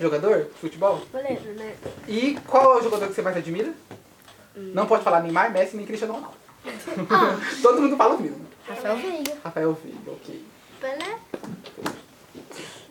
Jogador? 0.00 0.50
Futebol? 0.60 1.00
Beleza, 1.12 1.52
né? 1.52 1.74
E 2.08 2.36
qual 2.48 2.74
é 2.74 2.80
o 2.80 2.82
jogador 2.82 3.06
que 3.06 3.14
você 3.14 3.22
mais 3.22 3.36
admira? 3.36 3.72
Não 4.56 4.86
pode 4.86 5.04
falar 5.04 5.22
Neymar, 5.22 5.52
Messi 5.52 5.76
nem 5.76 5.86
Cristiano 5.86 6.14
Ronaldo. 6.14 6.36
Todo 7.62 7.80
mundo 7.80 7.96
fala 7.96 8.16
o 8.16 8.20
mesmo. 8.20 8.44
Rafael 8.68 8.96
Veiga. 8.96 9.32
Rafael 9.42 9.78
Veiga, 9.82 10.10
ok. 10.10 10.44
Pelé? 10.80 11.18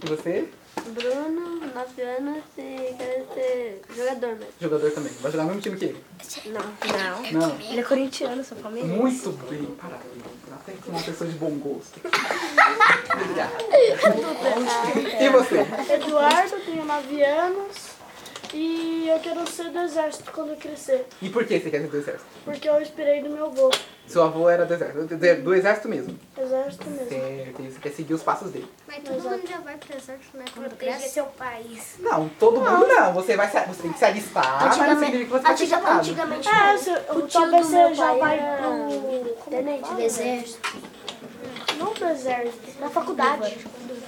E 0.04 0.08
você? 0.08 0.50
Bruno, 0.90 1.62
9 1.74 2.02
anos 2.02 2.44
e 2.58 2.96
quer 2.98 3.26
ser 3.34 3.82
jogador 3.96 4.36
mesmo. 4.36 4.54
Jogador 4.60 4.92
também. 4.92 5.12
Vai 5.22 5.32
jogar 5.32 5.44
no 5.44 5.50
mesmo 5.50 5.62
time 5.62 5.78
que 5.78 5.86
ele? 5.86 6.04
Não. 6.48 6.62
Não. 6.62 7.48
Não. 7.48 7.60
Ele 7.60 7.80
é 7.80 7.84
corintiano, 7.84 8.44
sou 8.44 8.58
palmeirense. 8.58 8.96
Muito 8.96 9.30
bem, 9.50 9.66
parabéns. 9.80 10.24
Até 10.54 10.74
que 10.74 10.90
uma 10.90 11.02
pessoa 11.02 11.30
de 11.30 11.38
bom 11.38 11.52
gosto. 11.52 12.00
Obrigado. 13.14 13.52
E 15.20 15.30
você? 15.30 15.94
Eduardo, 15.94 16.60
tenho 16.66 16.86
9 16.86 17.24
anos 17.24 17.91
e 18.54 19.08
eu 19.10 19.20
quero 19.20 19.50
ser 19.50 19.70
do 19.70 19.80
exército 19.80 20.32
quando 20.32 20.50
eu 20.52 20.58
crescer, 20.58 21.06
E 21.22 21.30
por 21.30 21.46
que 21.46 21.60
você 21.60 21.70
quer 21.70 21.82
ser 21.82 21.88
do 21.88 21.98
exército? 21.98 22.26
porque 22.46 22.68
eu 22.70 22.82
inspirei 22.82 23.22
do 23.22 23.30
meu 23.30 23.46
avô. 23.48 23.70
Seu 24.08 24.24
avô 24.24 24.50
era 24.50 24.66
do 24.66 24.74
exército. 24.74 25.16
Do- 25.16 25.54
exército 25.56 25.88
mesmo. 25.88 26.20
Exército 26.38 26.90
mesmo. 26.90 27.08
Certo. 27.08 27.62
E 27.62 27.72
você 27.72 27.80
quer 27.80 27.90
seguir 27.92 28.14
os 28.14 28.24
passos 28.24 28.52
dele. 28.52 28.68
Mas 28.86 28.98
todo 29.04 29.30
mundo 29.30 29.48
já 29.48 29.58
vai 29.60 29.78
pro 29.78 29.96
exército, 29.98 30.38
né? 30.38 30.46
Proteger 30.54 31.00
seu 31.00 31.26
país. 31.28 31.96
Não, 32.00 32.28
todo 32.38 32.60
mundo 32.60 32.88
não. 32.88 33.14
Você, 33.14 33.38
vai 33.38 33.50
se, 33.50 33.60
você 33.68 33.84
tem 33.84 33.94
que 33.94 34.00
se 34.00 34.06
alistar, 34.06 34.60
mas 34.66 34.78
não 34.78 35.00
significa 35.00 35.26
que 35.26 35.32
você 35.32 35.44
vai 35.44 35.58
ser 35.58 35.68
chamado. 35.68 36.00
antigamente, 36.00 36.50
É, 36.50 36.78
se, 36.78 36.90
eu, 36.90 37.28
tio 37.28 37.42
do 37.46 37.52
meu 37.52 37.64
você 37.64 37.94
já 37.94 38.08
pai 38.08 38.20
vai 38.20 38.40
era 38.40 38.58
pro... 38.64 39.50
tenente 39.50 39.94
do 39.94 40.02
exército. 40.02 40.70
Não 41.82 41.94
pro 41.94 42.08
exército, 42.10 42.80
Na 42.80 42.90
faculdade. 42.90 43.58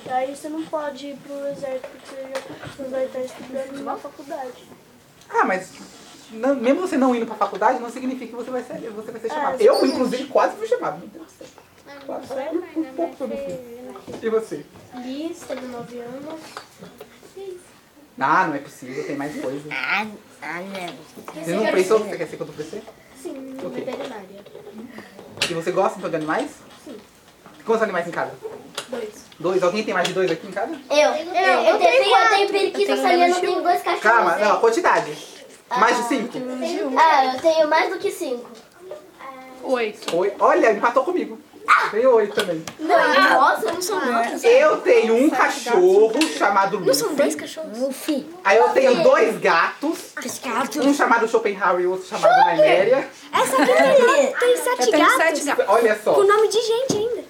Aí 0.10 0.36
você 0.36 0.50
não 0.50 0.64
pode 0.66 1.08
ir 1.08 1.18
pro 1.18 1.48
exército 1.48 1.88
porque 1.90 2.16
você, 2.16 2.22
já, 2.22 2.68
você 2.68 2.84
vai 2.90 3.06
estar 3.06 3.20
estudando 3.22 3.78
numa 3.80 3.98
faculdade. 3.98 4.64
Ah, 5.30 5.46
mas 5.46 5.72
não- 6.32 6.56
mesmo 6.56 6.82
você 6.82 6.98
não 6.98 7.16
indo 7.16 7.26
pra 7.26 7.36
faculdade, 7.36 7.80
não 7.80 7.90
significa 7.90 8.28
que 8.28 8.36
você 8.36 8.52
vai 8.52 8.64
ser, 8.64 8.90
você 8.92 9.12
vai 9.12 9.22
ser 9.22 9.30
chamado. 9.30 9.62
É, 9.62 9.64
eu, 9.68 9.86
inclusive, 9.86 10.26
quase 10.28 10.56
fui 10.58 10.68
chamado. 10.68 11.00
Meu 11.00 11.08
Deus 11.08 11.26
do 11.26 11.32
céu. 11.32 11.48
Quase. 12.06 12.28
Por 12.28 12.86
pouco 12.96 13.24
eu 13.24 13.28
não 13.28 13.38
fui. 13.38 14.20
E 14.22 14.30
você? 14.30 14.66
Liz, 14.96 15.40
tenho 15.42 15.68
9 15.70 16.00
anos. 16.00 16.40
Ah, 18.20 18.48
não 18.48 18.56
é 18.56 18.60
possível, 18.60 19.04
tem 19.06 19.16
mais 19.18 19.36
coisa. 19.42 19.68
Ah, 19.72 20.06
ah, 20.42 20.60
não. 20.62 21.44
Você 21.44 21.52
não 21.56 21.66
pensou 21.72 22.00
que 22.02 22.10
você 22.10 22.18
quer 22.18 22.28
ser 22.28 22.38
quando 22.38 22.54
crescer? 22.54 22.84
Sim, 23.22 23.56
veterinária. 23.74 24.44
E 25.50 25.54
você 25.54 25.72
gosta 25.72 25.98
então 25.98 26.10
de 26.10 26.16
animais? 26.18 26.52
Quantos 27.66 27.84
animais 27.84 28.08
em 28.08 28.12
casa? 28.12 28.32
Dois. 28.90 29.10
Dois? 29.40 29.64
Alguém 29.64 29.84
tem 29.84 29.94
mais 29.94 30.08
de 30.08 30.14
dois 30.14 30.30
aqui 30.30 30.48
em 30.48 30.52
casa? 30.52 30.74
Eu, 30.90 30.98
eu, 30.98 31.10
eu, 31.10 31.78
tenho, 31.80 32.16
eu 32.16 32.30
tenho 32.30 32.48
periquito 32.50 32.96
saliano, 32.98 33.36
eu 33.36 33.40
tenho 33.42 33.62
dois 33.62 33.82
cachorros. 33.82 34.02
Calma, 34.02 34.38
hein? 34.40 34.46
não, 34.46 34.60
quantidade. 34.60 35.18
Mais 35.78 35.98
de 35.98 36.04
cinco? 36.04 36.38
Ah, 36.98 37.34
eu 37.34 37.42
tenho 37.42 37.68
mais 37.68 37.90
do 37.92 37.98
que 38.00 38.12
cinco. 38.12 38.50
Oito. 39.64 40.16
Oi. 40.16 40.34
Olha, 40.40 40.72
empatou 40.72 41.04
comigo. 41.04 41.40
Tem 41.92 42.06
oito 42.06 42.36
também. 42.36 42.64
Nossa, 42.80 43.72
não 43.72 43.82
são 43.82 44.00
muitos. 44.06 44.44
Eu 44.44 44.82
tenho 44.82 45.16
um 45.16 45.30
cachorro 45.30 46.22
chamado 46.38 46.78
Luffy. 46.80 47.36
cachorros? 47.36 47.80
Luffy. 47.80 48.30
Aí 48.44 48.58
eu 48.58 48.70
tenho 48.70 49.02
dois 49.02 49.40
gatos. 49.40 49.98
Pescado. 50.22 50.82
Um 50.86 50.94
chamado 50.94 51.28
Schopenhauer 51.28 51.82
e 51.82 51.88
outro 51.88 52.06
chamado 52.06 52.38
Naiméria. 52.46 53.08
Essa 53.32 53.64
aqui 53.64 53.74
tem, 53.74 54.34
tem 54.34 54.52
Eu 54.52 54.58
sete 54.58 54.92
tenho 54.92 55.06
gatos. 55.06 55.16
sete 55.16 55.44
gatos. 55.46 55.66
Olha 55.68 56.00
só. 56.04 56.14
Com 56.14 56.24
nome 56.24 56.48
de 56.50 56.62
gente 56.62 56.98
ainda. 56.98 57.23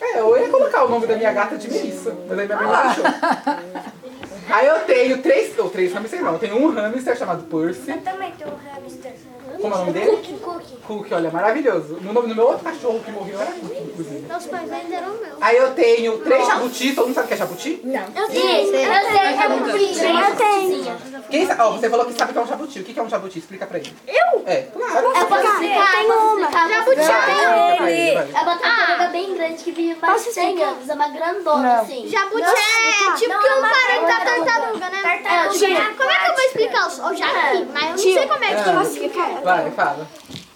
É, 0.00 0.20
eu 0.20 0.36
ia 0.36 0.48
colocar 0.48 0.84
o 0.84 0.88
nome 0.88 1.06
da 1.06 1.16
minha 1.16 1.32
gata 1.32 1.56
de 1.56 1.70
Melissa, 1.70 2.16
mas 2.28 2.38
aí 2.38 2.46
minha 2.46 2.58
mãe 2.58 2.66
não. 2.66 4.56
Aí 4.56 4.66
eu 4.66 4.80
tenho 4.80 5.22
três, 5.22 5.56
ou 5.58 5.70
três 5.70 5.92
hamsters 5.92 6.22
não, 6.22 6.32
eu 6.32 6.38
tenho 6.38 6.56
um 6.56 6.70
hamster 6.70 7.16
chamado 7.16 7.44
Percy. 7.44 7.90
Eu 7.90 8.00
também 8.00 8.32
tenho 8.32 8.50
um 8.50 8.56
hamster. 8.56 9.12
Como 9.60 9.74
é 9.74 9.76
o 9.76 9.80
nome 9.80 9.92
dele? 9.92 10.10
Cookie, 10.16 10.32
cookie. 10.34 10.76
Cookie, 10.86 11.14
olha, 11.14 11.30
maravilhoso. 11.30 11.98
No 12.00 12.12
nome 12.12 12.28
do 12.28 12.34
meu 12.34 12.46
outro 12.46 12.64
cachorro 12.64 13.00
que 13.04 13.10
morreu 13.12 13.40
era 13.40 13.50
Cookie, 13.52 13.78
inclusive. 13.82 14.20
Meus 14.26 14.46
pais 14.46 14.68
venderam 14.70 15.08
o 15.08 15.20
meu. 15.20 15.36
Aí 15.40 15.56
eu 15.56 15.70
tenho 15.74 16.18
três 16.18 16.46
jabutis, 16.46 16.94
todo 16.94 17.06
mundo 17.06 17.14
sabe 17.14 17.24
o 17.26 17.28
que 17.28 17.34
é 17.34 17.36
jabuti? 17.36 17.80
Eu 17.84 18.28
tenho, 18.28 18.74
eu 18.74 18.74
tenho, 18.74 20.20
eu 20.20 20.36
tenho. 20.36 21.20
Quem 21.30 21.46
sa- 21.46 21.56
ó, 21.60 21.70
você 21.72 21.88
falou 21.88 22.06
que 22.06 22.12
sabe 22.14 22.30
o 22.30 22.32
que 22.32 22.38
é 22.38 22.42
um 22.42 22.46
jabuti. 22.46 22.80
O 22.80 22.84
que 22.84 22.98
é 22.98 23.02
um 23.02 23.08
jabuti? 23.08 23.38
Explica 23.38 23.66
pra 23.66 23.78
ele. 23.78 23.94
Eu? 24.08 24.42
É, 24.46 24.62
claro. 24.62 25.06
Eu 25.06 25.26
posso 25.26 25.46
explicar? 25.46 25.92
Tem 25.92 26.06
eu 26.06 26.08
posso 26.14 26.26
uma. 26.36 26.40
explicar? 26.40 26.68
Jabuti 26.68 27.00
explica 27.00 27.76
pra 27.76 27.90
ele. 27.90 28.10
É 28.18 28.40
uma 28.42 28.56
tartaruga 28.56 29.08
bem 29.10 29.34
grande 29.34 29.62
que 29.62 29.70
vive 29.72 30.00
mais 30.00 30.24
de 30.24 30.32
100 30.32 30.62
anos. 30.64 30.88
É 30.88 30.94
uma 30.94 31.08
grandona, 31.08 31.80
assim. 31.80 32.08
Jabuti 32.08 32.42
é 32.42 33.14
tipo 33.16 33.38
que 33.38 33.48
um 33.48 33.60
parente 33.62 34.06
da 34.06 34.20
tartaruga, 34.24 34.90
né? 34.90 35.02
Tartaruga. 35.02 35.66
É, 35.66 35.94
como 35.94 36.10
é 36.10 36.14
que 36.18 36.30
eu 36.30 36.34
vou 36.34 36.44
explicar? 36.44 36.80
Eu 36.80 37.16
já 37.16 37.26
vi, 37.52 37.64
mas 37.72 37.82
eu 37.84 37.90
não 37.90 37.98
sei 37.98 38.26
como 38.26 38.44
é 38.44 38.48
que 38.62 38.68
eu 38.68 38.74
posso 38.74 38.90
explicar. 38.92 39.30
Vai, 39.56 39.70
fala. 39.72 40.08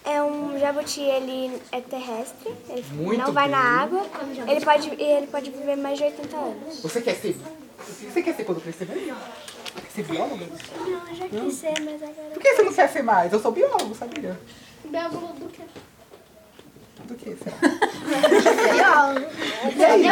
É 0.05 0.23
um 0.23 0.59
jabuti, 0.59 1.01
ele 1.01 1.61
é 1.73 1.81
terrestre, 1.81 2.53
ele 2.69 2.85
Muito 2.93 3.21
não 3.21 3.33
vai 3.33 3.45
bem. 3.49 3.53
na 3.53 3.83
água, 3.83 4.03
ele 4.47 4.61
pode, 4.61 4.91
ele 5.03 5.27
pode 5.27 5.51
viver 5.51 5.77
mais 5.77 5.97
de 5.99 6.05
80 6.05 6.37
anos. 6.37 6.81
Você 6.81 7.01
quer 7.01 7.15
ser... 7.15 7.37
Você 8.13 8.23
quer 8.23 8.35
ser 8.35 8.45
quando 8.45 8.61
crescer? 8.61 8.87
Quer 8.87 9.91
ser 9.95 10.05
biólogo? 10.05 10.37
Não, 10.37 11.09
eu 11.09 11.15
já 11.15 11.29
quis 11.29 11.55
ser, 11.55 11.75
mas 11.81 12.03
agora... 12.03 12.31
Por 12.35 12.43
que 12.43 12.55
você 12.55 12.63
não 12.63 12.73
quer 12.73 12.89
ser 12.89 13.03
mais? 13.03 13.33
Eu 13.33 13.41
sou 13.41 13.51
biólogo, 13.51 13.95
sabia? 13.95 14.39
Biólogo 14.85 15.33
do 15.39 15.49
que? 15.49 15.63
Do 17.05 17.15
que, 17.15 17.37
será? 17.37 17.57
E 19.77 19.85
aí? 19.85 20.07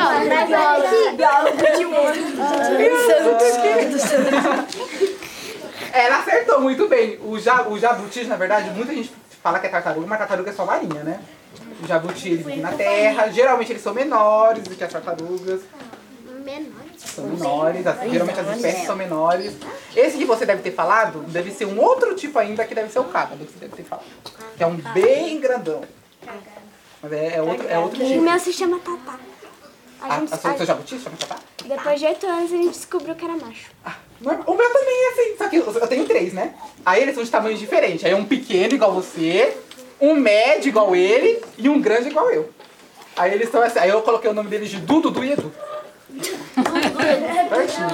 Ela 5.92 6.18
acertou 6.18 6.60
muito 6.60 6.88
bem. 6.88 7.18
O, 7.22 7.38
ja, 7.38 7.68
o 7.68 7.78
jabuti, 7.78 8.24
na 8.24 8.36
verdade, 8.36 8.70
muita 8.70 8.94
gente 8.94 9.12
fala 9.42 9.58
que 9.58 9.66
é 9.66 9.70
tartaruga, 9.70 10.06
mas 10.06 10.18
tartaruga 10.18 10.50
é 10.50 10.54
só 10.54 10.64
marinha, 10.64 11.02
né? 11.02 11.20
O 11.82 11.86
jabuti, 11.86 12.28
ele 12.30 12.42
vive 12.42 12.60
na 12.60 12.72
terra. 12.72 13.30
Geralmente 13.30 13.72
eles 13.72 13.82
são 13.82 13.92
menores 13.92 14.62
do 14.64 14.74
que 14.74 14.84
as 14.84 14.92
tartarugas. 14.92 15.60
Menores. 16.44 16.92
São 16.98 17.24
menores, 17.26 17.86
as- 17.86 18.10
geralmente 18.10 18.40
as 18.40 18.56
espécies 18.56 18.86
são 18.86 18.96
menores. 18.96 19.54
Esse 19.94 20.16
que 20.18 20.24
você 20.24 20.46
deve 20.46 20.62
ter 20.62 20.72
falado, 20.72 21.20
deve 21.28 21.50
ser 21.50 21.66
um 21.66 21.78
outro 21.80 22.14
tipo 22.14 22.38
ainda, 22.38 22.64
que 22.64 22.74
deve 22.74 22.90
ser 22.90 22.98
o 23.00 23.04
cágado, 23.04 23.44
que 23.44 23.52
você 23.52 23.58
deve 23.60 23.76
ter 23.76 23.82
falado. 23.84 24.06
Que 24.56 24.62
é 24.62 24.66
um 24.66 24.74
bem 24.76 25.38
grandão. 25.40 25.82
Mas 27.02 27.12
é, 27.12 27.36
é 27.36 27.42
outro, 27.42 27.68
é 27.68 27.78
outro 27.78 28.02
O 28.02 28.06
tipo. 28.06 28.20
meu 28.22 28.38
se 28.38 28.52
chama 28.52 28.78
Tatá. 28.78 29.18
A 30.00 30.06
A, 30.14 30.18
gente, 30.20 30.34
a 30.34 30.36
sua, 30.38 30.52
seu 30.54 30.62
a- 30.62 30.66
jabuti 30.66 30.98
chama 30.98 31.16
tatá? 31.16 31.36
Depois 31.64 32.00
de 32.00 32.06
8 32.06 32.26
anos 32.26 32.52
a 32.52 32.56
gente 32.56 32.70
descobriu 32.70 33.14
que 33.14 33.24
era 33.24 33.36
macho. 33.36 33.70
Normal. 34.20 34.44
O 34.46 34.54
meu 34.54 34.72
também 34.72 34.94
é 34.94 35.08
assim, 35.08 35.36
só 35.36 35.48
que 35.48 35.56
eu 35.56 35.88
tenho 35.88 36.06
três, 36.06 36.32
né? 36.32 36.54
Aí 36.86 37.02
eles 37.02 37.14
são 37.14 37.24
de 37.24 37.30
tamanhos 37.30 37.58
diferentes. 37.58 38.04
Aí 38.04 38.12
é 38.12 38.16
um 38.16 38.24
pequeno 38.24 38.74
igual 38.74 38.92
você, 38.92 39.56
um 40.00 40.14
médio 40.14 40.68
igual 40.68 40.94
ele 40.94 41.42
e 41.58 41.68
um 41.68 41.80
grande 41.80 42.08
igual 42.08 42.30
eu. 42.30 42.48
Aí 43.16 43.32
eles 43.32 43.46
estão 43.46 43.62
assim, 43.62 43.80
aí 43.80 43.90
eu 43.90 44.00
coloquei 44.02 44.30
o 44.30 44.34
nome 44.34 44.48
deles 44.48 44.70
de 44.70 44.76
Dudu, 44.76 45.10
Dudu 45.10 45.24
e 45.24 45.32
Edu. 45.32 45.52
Certinho. 47.48 47.88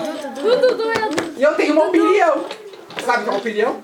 E 1.37 1.43
eu 1.43 1.55
tenho 1.55 1.73
uma 1.73 1.87
opinião. 1.87 2.45
Sabe 3.05 3.23
o 3.23 3.25
que 3.25 3.29
é 3.29 3.33
uma 3.33 3.39
opinião? 3.39 3.83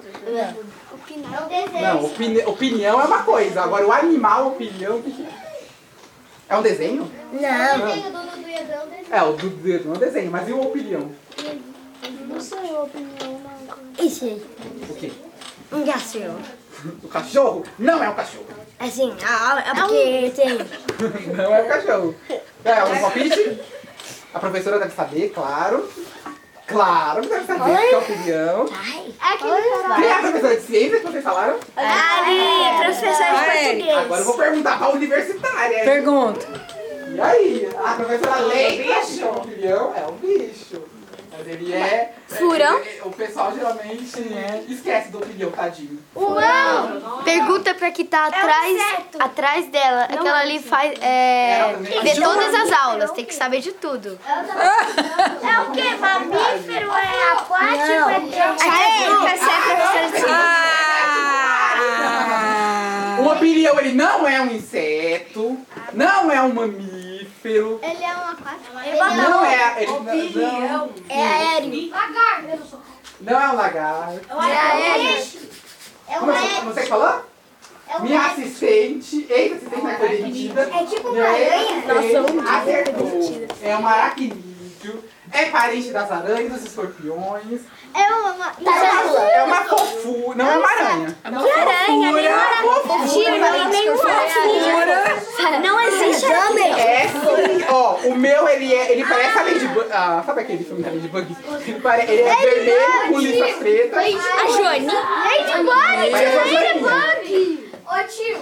Não, 1.80 2.04
opini 2.04 2.42
opinião 2.44 3.00
é 3.00 3.04
uma 3.04 3.22
coisa. 3.22 3.62
Agora 3.62 3.86
o 3.86 3.92
animal, 3.92 4.48
opinião, 4.48 4.96
o 4.98 5.02
que 5.02 5.10
que 5.10 5.22
é? 5.22 5.28
É 6.48 6.56
um 6.56 6.62
desenho? 6.62 7.10
Não. 7.32 7.90
Tem 7.90 8.04
o 8.60 8.64
do? 8.64 9.14
É, 9.14 9.22
o 9.22 9.32
Dudu 9.32 9.68
e 9.68 9.72
Edu 9.72 9.88
é 9.90 9.92
um 9.92 9.98
desenho, 9.98 10.30
mas 10.30 10.48
e 10.48 10.52
o 10.52 10.62
opinião? 10.62 11.10
Não 12.28 12.40
sei 12.40 12.58
a 12.74 12.82
opinião, 12.82 13.40
não. 13.40 14.04
Isso 14.04 14.24
aí. 14.24 14.44
O 14.88 14.94
quê? 14.94 15.12
Um 15.72 15.84
cachorro. 15.84 16.38
O 17.02 17.08
cachorro? 17.08 17.64
Não 17.78 18.02
é 18.02 18.08
um 18.08 18.14
cachorro. 18.14 18.46
Assim, 18.78 19.16
ah, 19.26 19.64
é 19.66 19.80
porque 19.80 20.32
tem... 20.34 20.58
Não 21.34 21.54
é 21.54 21.62
o 21.62 21.68
cachorro. 21.68 22.14
É 22.64 22.84
um 22.84 23.00
palpite? 23.00 23.60
A 24.34 24.38
professora 24.38 24.78
deve 24.78 24.94
saber, 24.94 25.30
claro. 25.30 25.88
Claro 26.66 27.22
que 27.22 27.28
deve 27.28 27.46
saber, 27.46 27.76
que 27.76 27.84
é 27.84 27.94
a 27.94 27.98
opinião. 27.98 28.66
É 28.66 29.36
Quem 29.96 30.06
é 30.06 30.12
a 30.12 30.18
professora 30.18 30.56
de 30.56 30.62
ciências 30.62 31.00
que 31.00 31.06
vocês 31.06 31.24
falaram? 31.24 31.58
Ali, 31.76 32.84
professor 32.84 33.16
de 33.16 33.22
é. 33.22 33.64
português. 33.64 33.98
Agora 33.98 34.20
eu 34.20 34.24
vou 34.24 34.36
perguntar 34.36 34.78
pra 34.78 34.88
universitária. 34.90 35.84
Pergunta. 35.84 36.46
E 37.14 37.20
aí? 37.20 37.68
A 37.84 37.94
professora 37.94 38.36
Leite 38.40 38.90
achou 38.92 39.28
a 39.28 39.36
opinião? 39.38 39.94
É 39.96 40.06
um 40.06 40.14
bicho. 40.16 40.82
Mas 41.36 41.46
ele 41.48 41.72
é... 41.72 42.12
Furão? 42.28 42.78
é- 42.78 42.98
é- 42.98 43.02
o 43.04 43.10
pessoal 43.10 43.52
geralmente 43.52 44.04
esquece 44.68 45.10
do 45.10 45.18
opinião, 45.18 45.50
tadinho. 45.50 45.98
Pergunta 47.24 47.74
pra 47.74 47.90
que 47.90 48.04
tá 48.04 48.26
atrás, 48.26 48.78
atrás 49.18 49.66
dela. 49.68 50.04
Aquela 50.04 50.40
ali 50.40 50.60
faz. 50.60 50.92
É, 51.00 51.74
vê 52.02 52.14
todas 52.14 52.54
as 52.54 52.72
aulas, 52.72 53.10
tem 53.12 53.24
que 53.24 53.34
saber 53.34 53.60
de 53.60 53.72
tudo. 53.72 54.18
É 54.26 55.60
o 55.60 55.70
quê? 55.72 55.94
Mamífero? 55.96 56.90
É 56.92 57.32
aquático? 57.32 58.10
É 58.62 58.68
Ah! 61.96 63.18
O 63.20 63.26
opinião, 63.28 63.78
ele 63.80 63.92
não 63.92 64.26
é 64.26 64.40
um 64.40 64.46
inseto, 64.52 65.58
não 65.92 66.30
é 66.30 66.40
um 66.42 66.52
mamífero, 66.52 66.93
Ele 67.82 68.02
é 68.02 68.16
um 68.16 68.30
aquático. 68.30 68.72
não 68.72 69.44
é... 69.44 69.82
Ele, 69.82 69.90
não, 69.90 70.90
É 71.10 71.22
aéreo. 71.22 71.92
não 73.20 73.40
é 73.40 73.48
um 73.50 73.56
lagarto. 73.56 74.20
É 74.30 74.56
aéreo. 74.56 75.26
É 76.08 76.20
um 76.20 76.30
aéreo. 76.30 76.64
você, 76.64 76.86
falou? 76.86 77.24
É 77.86 77.96
um 77.98 78.02
Minha 78.02 78.26
assistente, 78.26 79.26
ex-assistente 79.28 79.82
na 79.82 79.92
demitida. 79.98 80.62
É 80.62 80.86
tipo 80.86 81.08
uma 81.08 81.22
aranha. 81.22 81.82
ex-assistente 81.86 82.48
acertou. 82.48 83.46
É 83.62 83.76
um 83.76 83.86
aracnídeo. 84.84 85.04
É 85.32 85.46
parente 85.46 85.90
das 85.90 86.10
aranhas, 86.10 86.52
dos 86.52 86.64
escorpiões. 86.64 87.62
É 87.94 88.12
uma... 88.12 88.50
Tarântula. 88.50 89.20
É 89.20 89.42
uma 89.42 89.64
fofura. 89.64 90.36
Não 90.36 90.50
é 90.50 90.58
uma 90.58 90.68
aranha. 90.68 91.16
É 91.24 91.28
uma 91.28 91.40
fofura. 91.40 91.72
É 91.72 92.62
uma 92.62 92.80
fofura. 92.80 93.54
Não 95.60 95.80
existe 95.80 96.26
É 96.26 97.08
sim. 97.08 97.64
Ó, 97.68 97.96
o 98.04 98.16
meu, 98.16 98.48
ele 98.48 98.72
é. 98.74 98.92
Ele 98.92 99.04
parece 99.04 99.38
a 99.38 99.42
Ladybug. 99.42 99.86
Ah, 99.90 100.22
sabe 100.24 100.40
aquele 100.42 100.64
filme 100.64 100.82
da 100.82 100.90
Ladybug? 100.90 101.36
Ele, 102.08 102.22
é 102.22 102.36
vermelho 102.36 103.08
com 103.08 103.18
listas 103.18 103.56
pretas. 103.56 103.98
A 103.98 104.46
Joane. 104.52 104.86
Uma 104.86 106.18
joaninha. 106.18 107.64
Ô 107.86 108.02
tio, 108.08 108.38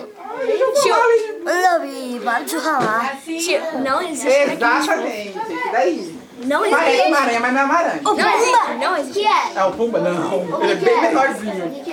Eu 1.47 1.83
vi 1.83 2.19
vários 2.21 2.53
ralar. 2.65 3.19
Tio, 3.23 3.79
não 3.85 4.01
existe. 4.01 4.29
Exatamente. 4.29 5.39
Daí. 5.73 6.12
Não 6.47 6.65
existe. 6.65 7.07
uma 7.09 7.19
aranha, 7.19 7.41
mas 7.41 7.53
não 7.53 7.61
é 7.61 7.65
uma 7.65 7.75
aranha. 7.75 8.01
Não 8.03 8.37
existe. 8.37 8.75
Não 8.81 8.93
o 8.93 8.97
existe. 8.97 9.21
que 9.21 9.27
é? 9.27 9.53
É 9.57 9.65
o 9.65 9.73
Pumba? 9.73 9.99
Não. 10.01 10.63
Ele 10.63 10.73
é 10.73 10.75
bem 10.77 10.95
O 10.99 11.01
menorzinho. 11.03 11.85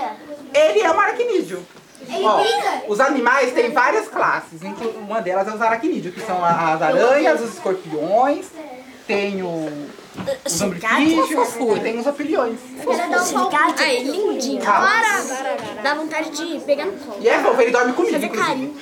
é? 0.54 0.70
Ele 0.70 0.80
é 0.82 0.92
um 0.92 1.00
aracnídeo. 1.00 1.66
Ó, 2.12 2.42
os 2.88 3.00
animais 3.00 3.54
têm 3.54 3.72
várias 3.72 4.08
classes. 4.08 4.62
Uma 4.98 5.22
delas 5.22 5.48
é 5.48 5.52
os 5.54 5.62
aracnídeos, 5.62 6.14
que 6.16 6.22
são 6.22 6.44
as 6.44 6.82
aranhas, 6.82 7.42
os 7.42 7.54
escorpiões, 7.54 8.48
tem 9.06 9.44
o, 9.44 9.88
os 10.46 10.62
ambriquídeos 10.62 11.30
e 11.30 11.80
tem 11.82 12.00
os 12.00 12.08
opiliões. 12.08 12.58
Ah, 12.88 13.84
é 13.84 14.04
lindinho. 14.04 14.62
Ah, 14.66 15.22
Dá 15.84 15.94
vontade 15.94 16.30
de 16.32 16.60
pegar 16.62 16.86
no 16.86 16.94
colo. 16.94 17.18
e 17.20 17.28
é 17.30 17.40
fofo, 17.40 17.62
ele 17.62 17.72
dorme 17.72 17.94
comigo, 17.94 18.14
Fazer 18.14 18.30
carinho. 18.30 18.76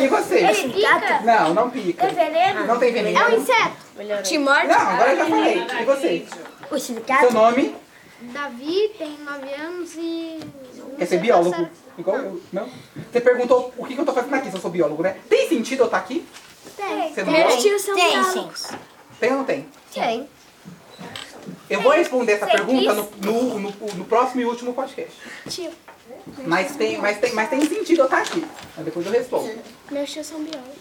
E 0.00 0.08
você? 0.08 0.46
Pica? 0.48 1.20
Não, 1.24 1.54
não 1.54 1.70
pica. 1.70 2.06
É 2.06 2.08
veneno? 2.10 2.66
Não 2.66 2.78
tem 2.78 2.92
veneno. 2.92 3.18
É 3.18 3.26
um 3.26 3.36
inseto? 3.40 3.85
Te 4.22 4.38
morde? 4.38 4.68
Não, 4.68 4.76
agora 4.76 5.12
eu 5.12 5.16
já 5.16 5.26
falei. 5.26 5.66
E 5.80 5.84
você? 5.84 6.26
O 6.64 6.68
Seu 6.70 6.78
sindicato. 6.80 7.32
nome? 7.32 7.74
Davi 8.20 8.94
tem 8.98 9.16
9 9.18 9.54
anos 9.54 9.94
e. 9.96 10.40
Quer 10.98 11.06
ser 11.06 11.18
biólogo? 11.18 11.68
Igual 11.98 12.18
eu, 12.18 12.42
não? 12.52 12.68
Você 13.10 13.20
perguntou 13.20 13.72
o 13.76 13.84
que, 13.84 13.94
que 13.94 14.00
eu 14.00 14.04
tô 14.04 14.12
fazendo 14.12 14.34
aqui, 14.34 14.50
se 14.50 14.56
eu 14.56 14.60
sou 14.60 14.70
biólogo, 14.70 15.02
né? 15.02 15.16
Tem 15.28 15.48
sentido 15.48 15.80
eu 15.80 15.86
estar 15.86 15.98
aqui? 15.98 16.26
Tem. 16.76 17.14
Sendo 17.14 17.30
biólogo? 17.30 17.62
Tem, 17.94 18.24
sim. 18.24 18.76
Tem 19.20 19.30
ou 19.32 19.38
não 19.38 19.44
tem? 19.44 19.66
Tem. 19.92 20.28
Eu 21.68 21.80
vou 21.80 21.92
responder 21.92 22.32
essa 22.32 22.46
pergunta 22.46 22.94
no, 22.94 23.10
no, 23.20 23.58
no, 23.58 23.70
no 23.70 24.04
próximo 24.04 24.40
e 24.40 24.44
último 24.44 24.72
podcast. 24.72 25.12
Tio. 25.48 25.70
Mas 26.44 26.76
tem, 26.76 26.98
mas, 26.98 27.18
tem, 27.18 27.32
mas 27.32 27.50
tem 27.50 27.60
sentido 27.66 28.00
eu 28.00 28.04
estar 28.04 28.18
aqui. 28.18 28.44
Mas 28.76 28.84
depois 28.84 29.06
eu 29.06 29.12
respondo. 29.12 29.50
Meus 29.90 30.10
tios 30.10 30.26
são 30.26 30.42
biólogos. 30.42 30.76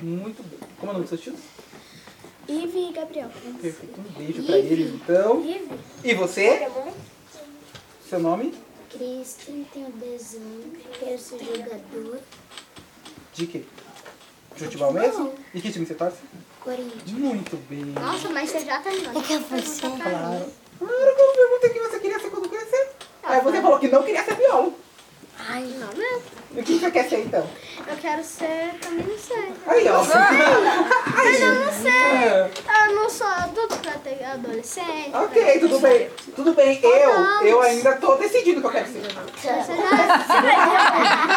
Muito 0.00 0.42
bem. 0.42 0.58
Como 0.78 0.90
é 0.90 0.94
o 0.94 0.98
nome 0.98 1.00
dos 1.00 1.08
seus 1.10 1.20
tios? 1.20 1.36
Ivy 2.52 2.90
e 2.90 2.92
Gabriel. 2.92 3.30
Perfeito. 3.60 4.00
Um 4.00 4.12
beijo 4.18 4.42
pra 4.44 4.58
eles, 4.58 4.94
então. 4.94 5.42
E 6.04 6.14
você? 6.14 6.68
Seu 8.08 8.20
nome? 8.20 8.54
Kristen, 8.90 9.66
tenho 9.72 9.90
10 9.90 10.34
anos, 10.34 10.78
quero 10.98 11.18
ser 11.18 11.38
jogador. 11.38 12.18
De 13.32 13.46
quê? 13.46 13.62
De 14.54 14.64
futebol 14.64 14.92
mesmo? 14.92 15.32
E 15.54 15.60
que 15.62 15.72
time 15.72 15.86
você 15.86 15.94
torce? 15.94 16.18
Corinthians. 16.60 17.10
Muito 17.10 17.56
bem. 17.70 17.86
Nossa, 17.86 18.28
mas 18.28 18.50
você 18.50 18.60
já 18.60 18.80
tá 18.80 18.92
indo. 18.92 19.18
É 19.18 19.22
que 19.22 19.38
você. 19.38 19.80
Claro. 19.80 20.52
Claro 20.78 21.16
que 21.16 21.22
eu 21.22 21.32
perguntei 21.34 21.70
o 21.70 21.72
que 21.72 21.80
você 21.80 22.00
queria 22.00 22.20
ser 22.20 22.30
quando 22.30 22.48
crescer. 22.50 22.90
Aí 23.22 23.40
você 23.40 23.62
falou 23.62 23.78
que 23.78 23.88
não 23.88 24.02
queria 24.02 24.24
ser 24.24 24.34
biólogo. 24.34 24.81
Ai, 25.54 25.64
não 25.78 25.88
mesmo. 25.88 26.22
E 26.54 26.60
o 26.60 26.64
que 26.64 26.78
você 26.78 26.90
quer 26.90 27.08
ser 27.08 27.20
então? 27.20 27.46
Eu 27.86 27.96
quero 27.96 28.24
ser, 28.24 28.74
também 28.80 29.04
não 29.06 29.18
sei. 29.18 29.52
Aí, 29.66 29.88
ó. 29.88 30.02
Mas 31.14 31.40
eu 31.40 31.54
não 31.54 31.72
sei. 31.72 31.90
É. 31.92 32.50
Eu 32.86 32.94
não 32.94 33.10
sou 33.10 33.26
adulto 33.26 33.76
pra 33.78 33.92
ter 33.92 34.24
adolescente. 34.24 35.10
Ok, 35.14 35.60
tudo 35.60 35.78
bem. 35.80 36.10
Tudo 36.34 36.54
bem. 36.54 36.80
Eu, 36.82 37.46
eu 37.46 37.60
ainda 37.60 37.96
tô 37.96 38.14
decidindo 38.16 38.58
o 38.58 38.60
que 38.62 38.66
eu 38.68 38.70
quero 38.72 38.86
ser. 38.92 39.02
Você 39.02 39.48
já. 39.48 39.62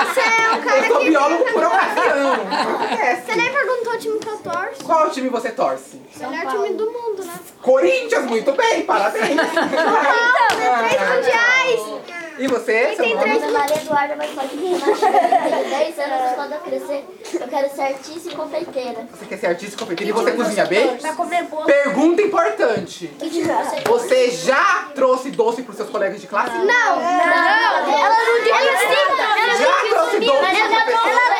Você 0.05 0.19
é 0.21 0.55
o 0.55 0.63
cara 0.63 0.77
Eu 0.77 0.87
sou 0.87 0.99
que. 0.99 1.09
biólogo 1.09 1.43
por 1.45 1.63
ocasião. 1.63 2.33
Acontece. 2.33 3.21
Você 3.25 3.35
nem 3.35 3.51
perguntou 3.51 3.93
o 3.93 3.97
time 3.97 4.19
que 4.19 4.29
eu 4.29 4.37
torço. 4.37 4.83
Qual 4.85 5.09
time 5.11 5.29
você 5.29 5.51
torce? 5.51 6.01
Melhor 6.17 6.47
time 6.51 6.73
do 6.77 6.85
mundo, 6.91 7.23
né? 7.25 7.33
Corinthians, 7.61 8.25
muito 8.25 8.51
bem, 8.53 8.85
parabéns. 8.85 9.25
Três 9.27 11.01
mundiais. 11.09 12.14
E 12.37 12.47
você, 12.47 12.95
nome? 12.97 13.39
Meu 13.39 13.51
nome 13.51 13.71
é 13.71 13.77
Eduarda, 13.77 14.15
mas 14.17 14.29
pode 14.31 14.55
me 14.57 14.77
chamar. 14.77 14.97
Tenho 14.97 15.69
10 15.69 15.99
anos 15.99 16.35
quando 16.35 16.51
eu 16.53 16.59
crescer. 16.59 17.05
Eu 17.33 17.47
quero 17.47 17.69
ser 17.73 17.81
artista 17.81 18.29
e 18.29 18.35
confeiteira. 18.35 19.07
Você 19.11 19.25
quer 19.25 19.37
ser 19.37 19.47
artista 19.47 19.75
e 19.75 19.79
competitivo 19.79 20.19
e 20.19 20.23
você 20.23 20.31
cozinha 20.33 20.65
bem? 20.65 20.97
Pra 20.97 21.13
comer 21.13 21.43
bolo. 21.43 21.65
Pergunta 21.65 22.21
importante. 22.21 23.07
Que 23.19 23.41
você 23.41 23.81
Você 23.85 24.31
já 24.31 24.89
trouxe 24.93 25.31
doce 25.31 25.63
pros 25.63 25.77
seus 25.77 25.89
colegas 25.89 26.19
de 26.19 26.27
classe? 26.27 26.57
Não, 26.57 26.65
não. 26.65 27.01
Ela 27.01 28.17
não 28.25 28.39
disse 28.39 28.51
ela 28.51 28.77
sim. 28.79 29.63
Já 29.63 29.95
trouxe 29.95 30.19
doce 30.19 30.61
professores? 30.65 31.35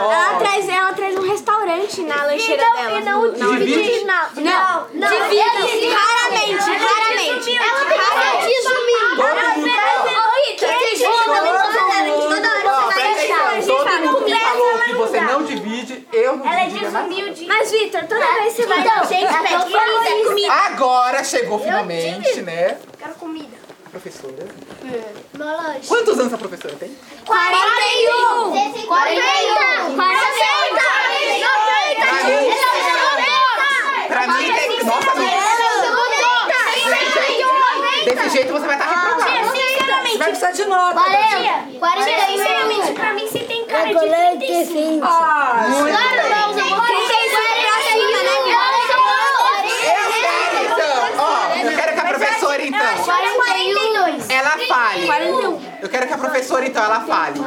Ela 0.00 0.38
traz 0.38 0.68
ela 0.68 0.92
traz 0.92 1.16
um 1.16 1.22
restaurante 1.22 2.02
na 2.02 2.24
lancheira 2.24 2.62
dela. 2.72 3.00
E 3.00 3.04
não 3.04 3.32
Divide? 3.32 4.04
Não, 4.04 4.42
não. 4.42 4.86
não. 4.92 5.08
Divide. 5.08 5.88
Raramente, 5.88 6.70
raramente. 6.70 7.56
Ela 7.56 7.84
tem 7.86 7.98
fanatismo 7.98 8.70
Todo 9.16 9.44
mundo 9.46 9.72
fala. 11.72 11.94
Ó, 12.66 12.92
presta 12.92 13.34
atenção. 13.34 13.76
Todo 13.76 13.90
mundo 14.00 14.24
que 14.24 14.34
falou 14.34 14.78
que 14.80 14.92
você 14.94 15.20
não 15.20 15.42
divide, 15.44 16.06
eu 16.12 16.40
nada. 17.08 17.34
Mas, 17.46 17.70
Vitor, 17.70 18.00
toda 18.06 18.26
vez 18.34 18.54
que 18.54 18.62
você 18.62 18.68
vai 18.68 18.80
Então, 18.80 18.94
dar 18.96 19.06
gente, 19.06 19.24
é 19.24 19.42
pede 19.42 19.64
comida, 19.64 20.28
comida. 20.28 20.52
Agora 20.52 21.24
chegou 21.24 21.58
finalmente, 21.58 22.42
né? 22.42 22.78
Quero 22.98 23.14
comida. 23.14 23.56
Professora. 23.90 24.46
Molange. 25.38 25.86
Quantos 25.86 26.18
anos 26.18 26.32
a 26.32 26.38
professora 26.38 26.74
tem? 26.74 26.96
41. 27.24 28.86
40. 28.86 29.24
40. 29.96 30.84
Pra 34.08 34.26
mim 34.26 34.52
tem. 34.52 34.84
Nossa, 34.84 35.14
não. 35.14 35.24
Desse 38.04 38.28
jeito 38.30 38.52
você 38.52 38.66
vai 38.66 38.76
estar 38.76 38.88
reprovado. 38.90 39.30
Você 40.04 40.18
vai 40.18 40.28
precisar 40.28 40.50
de 40.50 40.64
nota. 40.66 40.94
40. 41.00 41.78
41. 41.78 42.26
Sinceramente, 42.26 42.92
pra 42.92 43.12
mim 43.14 43.26
você 43.26 43.38
tem 43.40 43.64
cara 43.64 43.86
de 43.86 43.94
Colete, 43.94 44.64
sim. 44.66 45.00
Muito 45.00 45.84
bem. 45.84 46.24
Eu 46.60 46.74
vou 46.74 46.84
Eu 49.84 50.10
quero 50.12 50.54
então. 50.64 50.96
Ó, 51.18 51.54
eu 51.56 51.76
quero 51.76 51.92
que 51.94 52.00
a 52.00 52.04
professora 52.04 52.62
então. 52.62 53.04
42. 53.04 54.30
Ela 54.30 54.50
fale. 54.68 55.08
Eu 55.82 55.83
quero 55.94 56.08
que 56.08 56.12
a 56.12 56.18
professora 56.18 56.66
então 56.66 56.82
ela 56.84 57.00
fale. 57.02 57.38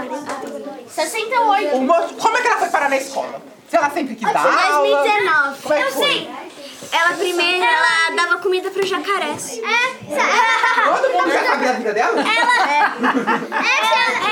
68. 0.88 1.75
O 1.75 1.81
mo- 1.81 2.13
Como 2.17 2.38
é 2.38 2.41
que 2.41 2.47
ela 2.47 2.57
foi 2.60 2.69
parar 2.69 2.89
na 2.89 2.95
escola? 2.97 3.41
Se 3.69 3.75
ela 3.75 3.89
sempre 3.89 4.15
quis 4.15 4.31
dar 4.31 4.39
aula. 4.45 4.88
2019. 5.03 5.62
Como 5.63 5.73
é 5.73 5.83
que 5.83 5.91
foi? 5.91 6.29
Ela 6.89 7.17
primeiro, 7.17 7.65
ela 7.65 8.15
dava 8.15 8.38
comida 8.41 8.71
pro 8.71 8.86
jacarés. 8.86 9.60
Todo 9.60 11.13
mundo 11.13 11.29
já 11.29 11.43
sabia 11.43 11.67
da 11.67 11.73
vida 11.73 11.93
dela? 11.93 12.23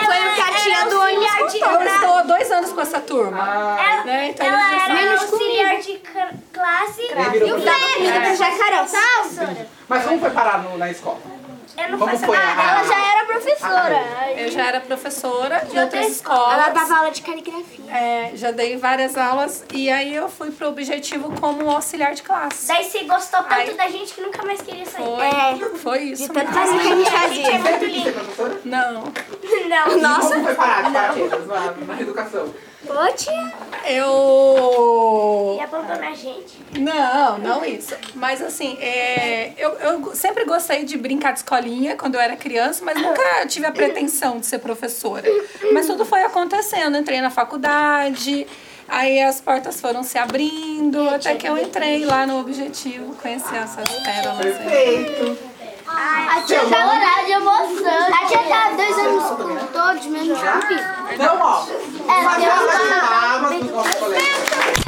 Foi 0.05 0.19
o 0.29 0.33
que 0.35 0.41
a 0.41 0.51
tia 0.53 0.85
do 0.89 1.01
ônibus 1.01 1.31
contou. 1.35 1.81
Eu 1.81 1.87
estou 1.93 2.17
há 2.17 2.21
dois 2.21 2.51
anos 2.51 2.71
com 2.71 2.79
essa 2.81 3.01
turma. 3.01 3.37
Ah, 3.37 4.03
Né? 4.05 4.29
Então 4.29 4.45
Ela 4.47 4.57
eles 4.57 4.71
já 4.71 4.87
sabem. 4.87 5.03
era 5.05 5.19
auxiliar 5.19 5.77
de 5.79 5.93
cr- 5.97 6.35
classe 6.53 7.01
e 7.01 7.05
eu 7.09 7.15
professora. 7.17 7.59
dava 7.65 7.93
comida 7.95 8.21
pro 8.21 8.35
jacarés. 8.35 8.91
mas 9.89 10.03
como 10.05 10.19
foi 10.21 10.29
parar 10.29 10.59
no- 10.59 10.77
na 10.77 10.89
escola? 10.89 11.19
Eu 11.77 11.89
não 11.91 11.99
Como 11.99 12.11
faço 12.11 12.25
foi 12.25 12.37
a- 12.37 12.39
nada. 12.39 12.61
Ela 12.61 12.83
já 12.85 13.05
era 13.11 13.24
professora. 13.39 14.01
Eu 14.37 14.51
já 14.51 14.65
era 14.65 14.79
professora 14.81 15.65
de 15.65 15.77
outras 15.77 16.07
escolas. 16.09 16.53
Ela 16.53 16.69
dava 16.69 16.95
aula 16.97 17.11
de 17.11 17.21
caligrafia. 17.21 17.91
É, 17.91 18.31
já 18.35 18.51
dei 18.51 18.77
várias 18.77 19.17
aulas 19.17 19.63
e 19.73 19.89
aí 19.89 20.15
eu 20.15 20.29
fui 20.29 20.51
pro 20.51 20.67
objetivo 20.69 21.33
como 21.39 21.69
auxiliar 21.69 22.13
de 22.13 22.23
classe. 22.23 22.67
Daí 22.67 22.83
você 22.83 23.03
gostou 23.03 23.43
tanto 23.43 23.53
Ai. 23.53 23.73
da 23.73 23.89
gente 23.89 24.13
que 24.13 24.21
nunca 24.21 24.43
mais 24.43 24.61
queria 24.61 24.85
sair. 24.85 25.03
Foi, 25.03 25.77
foi 25.79 26.03
isso. 26.03 26.27
Tanto 26.31 26.51
mesmo. 26.51 26.63
assim 26.63 26.79
que 26.79 26.87
a 26.87 26.95
gente 26.95 27.11
fazia. 27.11 27.79
Quis 27.79 28.03
ser 28.03 28.13
professora? 28.13 28.61
Não. 28.65 29.03
Não, 29.69 29.97
nossa. 29.99 30.29
como 30.29 30.43
foi 30.45 30.51
de 30.51 30.55
paraquedas 30.91 31.47
na, 31.47 31.71
na 31.71 32.01
educação? 32.01 32.53
Ô, 32.89 33.13
tia. 33.13 33.53
Eu. 33.87 35.57
E 35.59 35.63
abandonar 35.63 36.11
a 36.11 36.15
gente. 36.15 36.57
Não, 36.79 37.37
não 37.37 37.65
isso. 37.65 37.95
Mas 38.15 38.41
assim, 38.41 38.77
é, 38.79 39.53
eu, 39.57 39.71
eu 39.73 40.15
sempre 40.15 40.45
gostei 40.45 40.83
de 40.83 40.97
brincar 40.97 41.31
de 41.31 41.39
escolinha 41.39 41.95
quando 41.95 42.15
eu 42.15 42.21
era 42.21 42.35
criança, 42.35 42.83
mas 42.83 43.01
nunca 43.01 43.45
tive 43.47 43.65
a 43.65 43.71
pretensão 43.71 44.39
de 44.39 44.45
ser 44.45 44.59
professora. 44.59 45.27
Mas 45.71 45.87
tudo 45.87 46.05
foi 46.05 46.23
acontecendo. 46.23 46.97
Entrei 46.97 47.21
na 47.21 47.29
faculdade, 47.29 48.47
aí 48.87 49.21
as 49.21 49.39
portas 49.41 49.79
foram 49.79 50.03
se 50.03 50.17
abrindo, 50.17 51.09
até 51.09 51.35
que 51.35 51.47
eu 51.47 51.57
entrei 51.57 52.05
lá 52.05 52.25
no 52.25 52.39
objetivo, 52.39 53.15
conheci 53.15 53.55
essas 53.55 53.89
pérolas. 54.03 54.57
aí. 54.67 55.54
A 55.97 56.41
tia 56.41 56.59
tá 56.59 56.85
horário 56.85 57.25
de 57.25 57.31
emoção. 57.31 58.13
A 58.13 58.25
tia 58.25 58.39
tá 58.39 58.71
dois 58.75 58.97
anos 58.99 59.23
com 59.23 59.67
todos, 59.67 60.05
menos 60.07 60.37
comigo. 60.37 60.83
Não, 61.17 61.41
ó. 61.41 61.65
É, 62.07 62.21
tem 62.37 63.61
uma... 63.71 64.84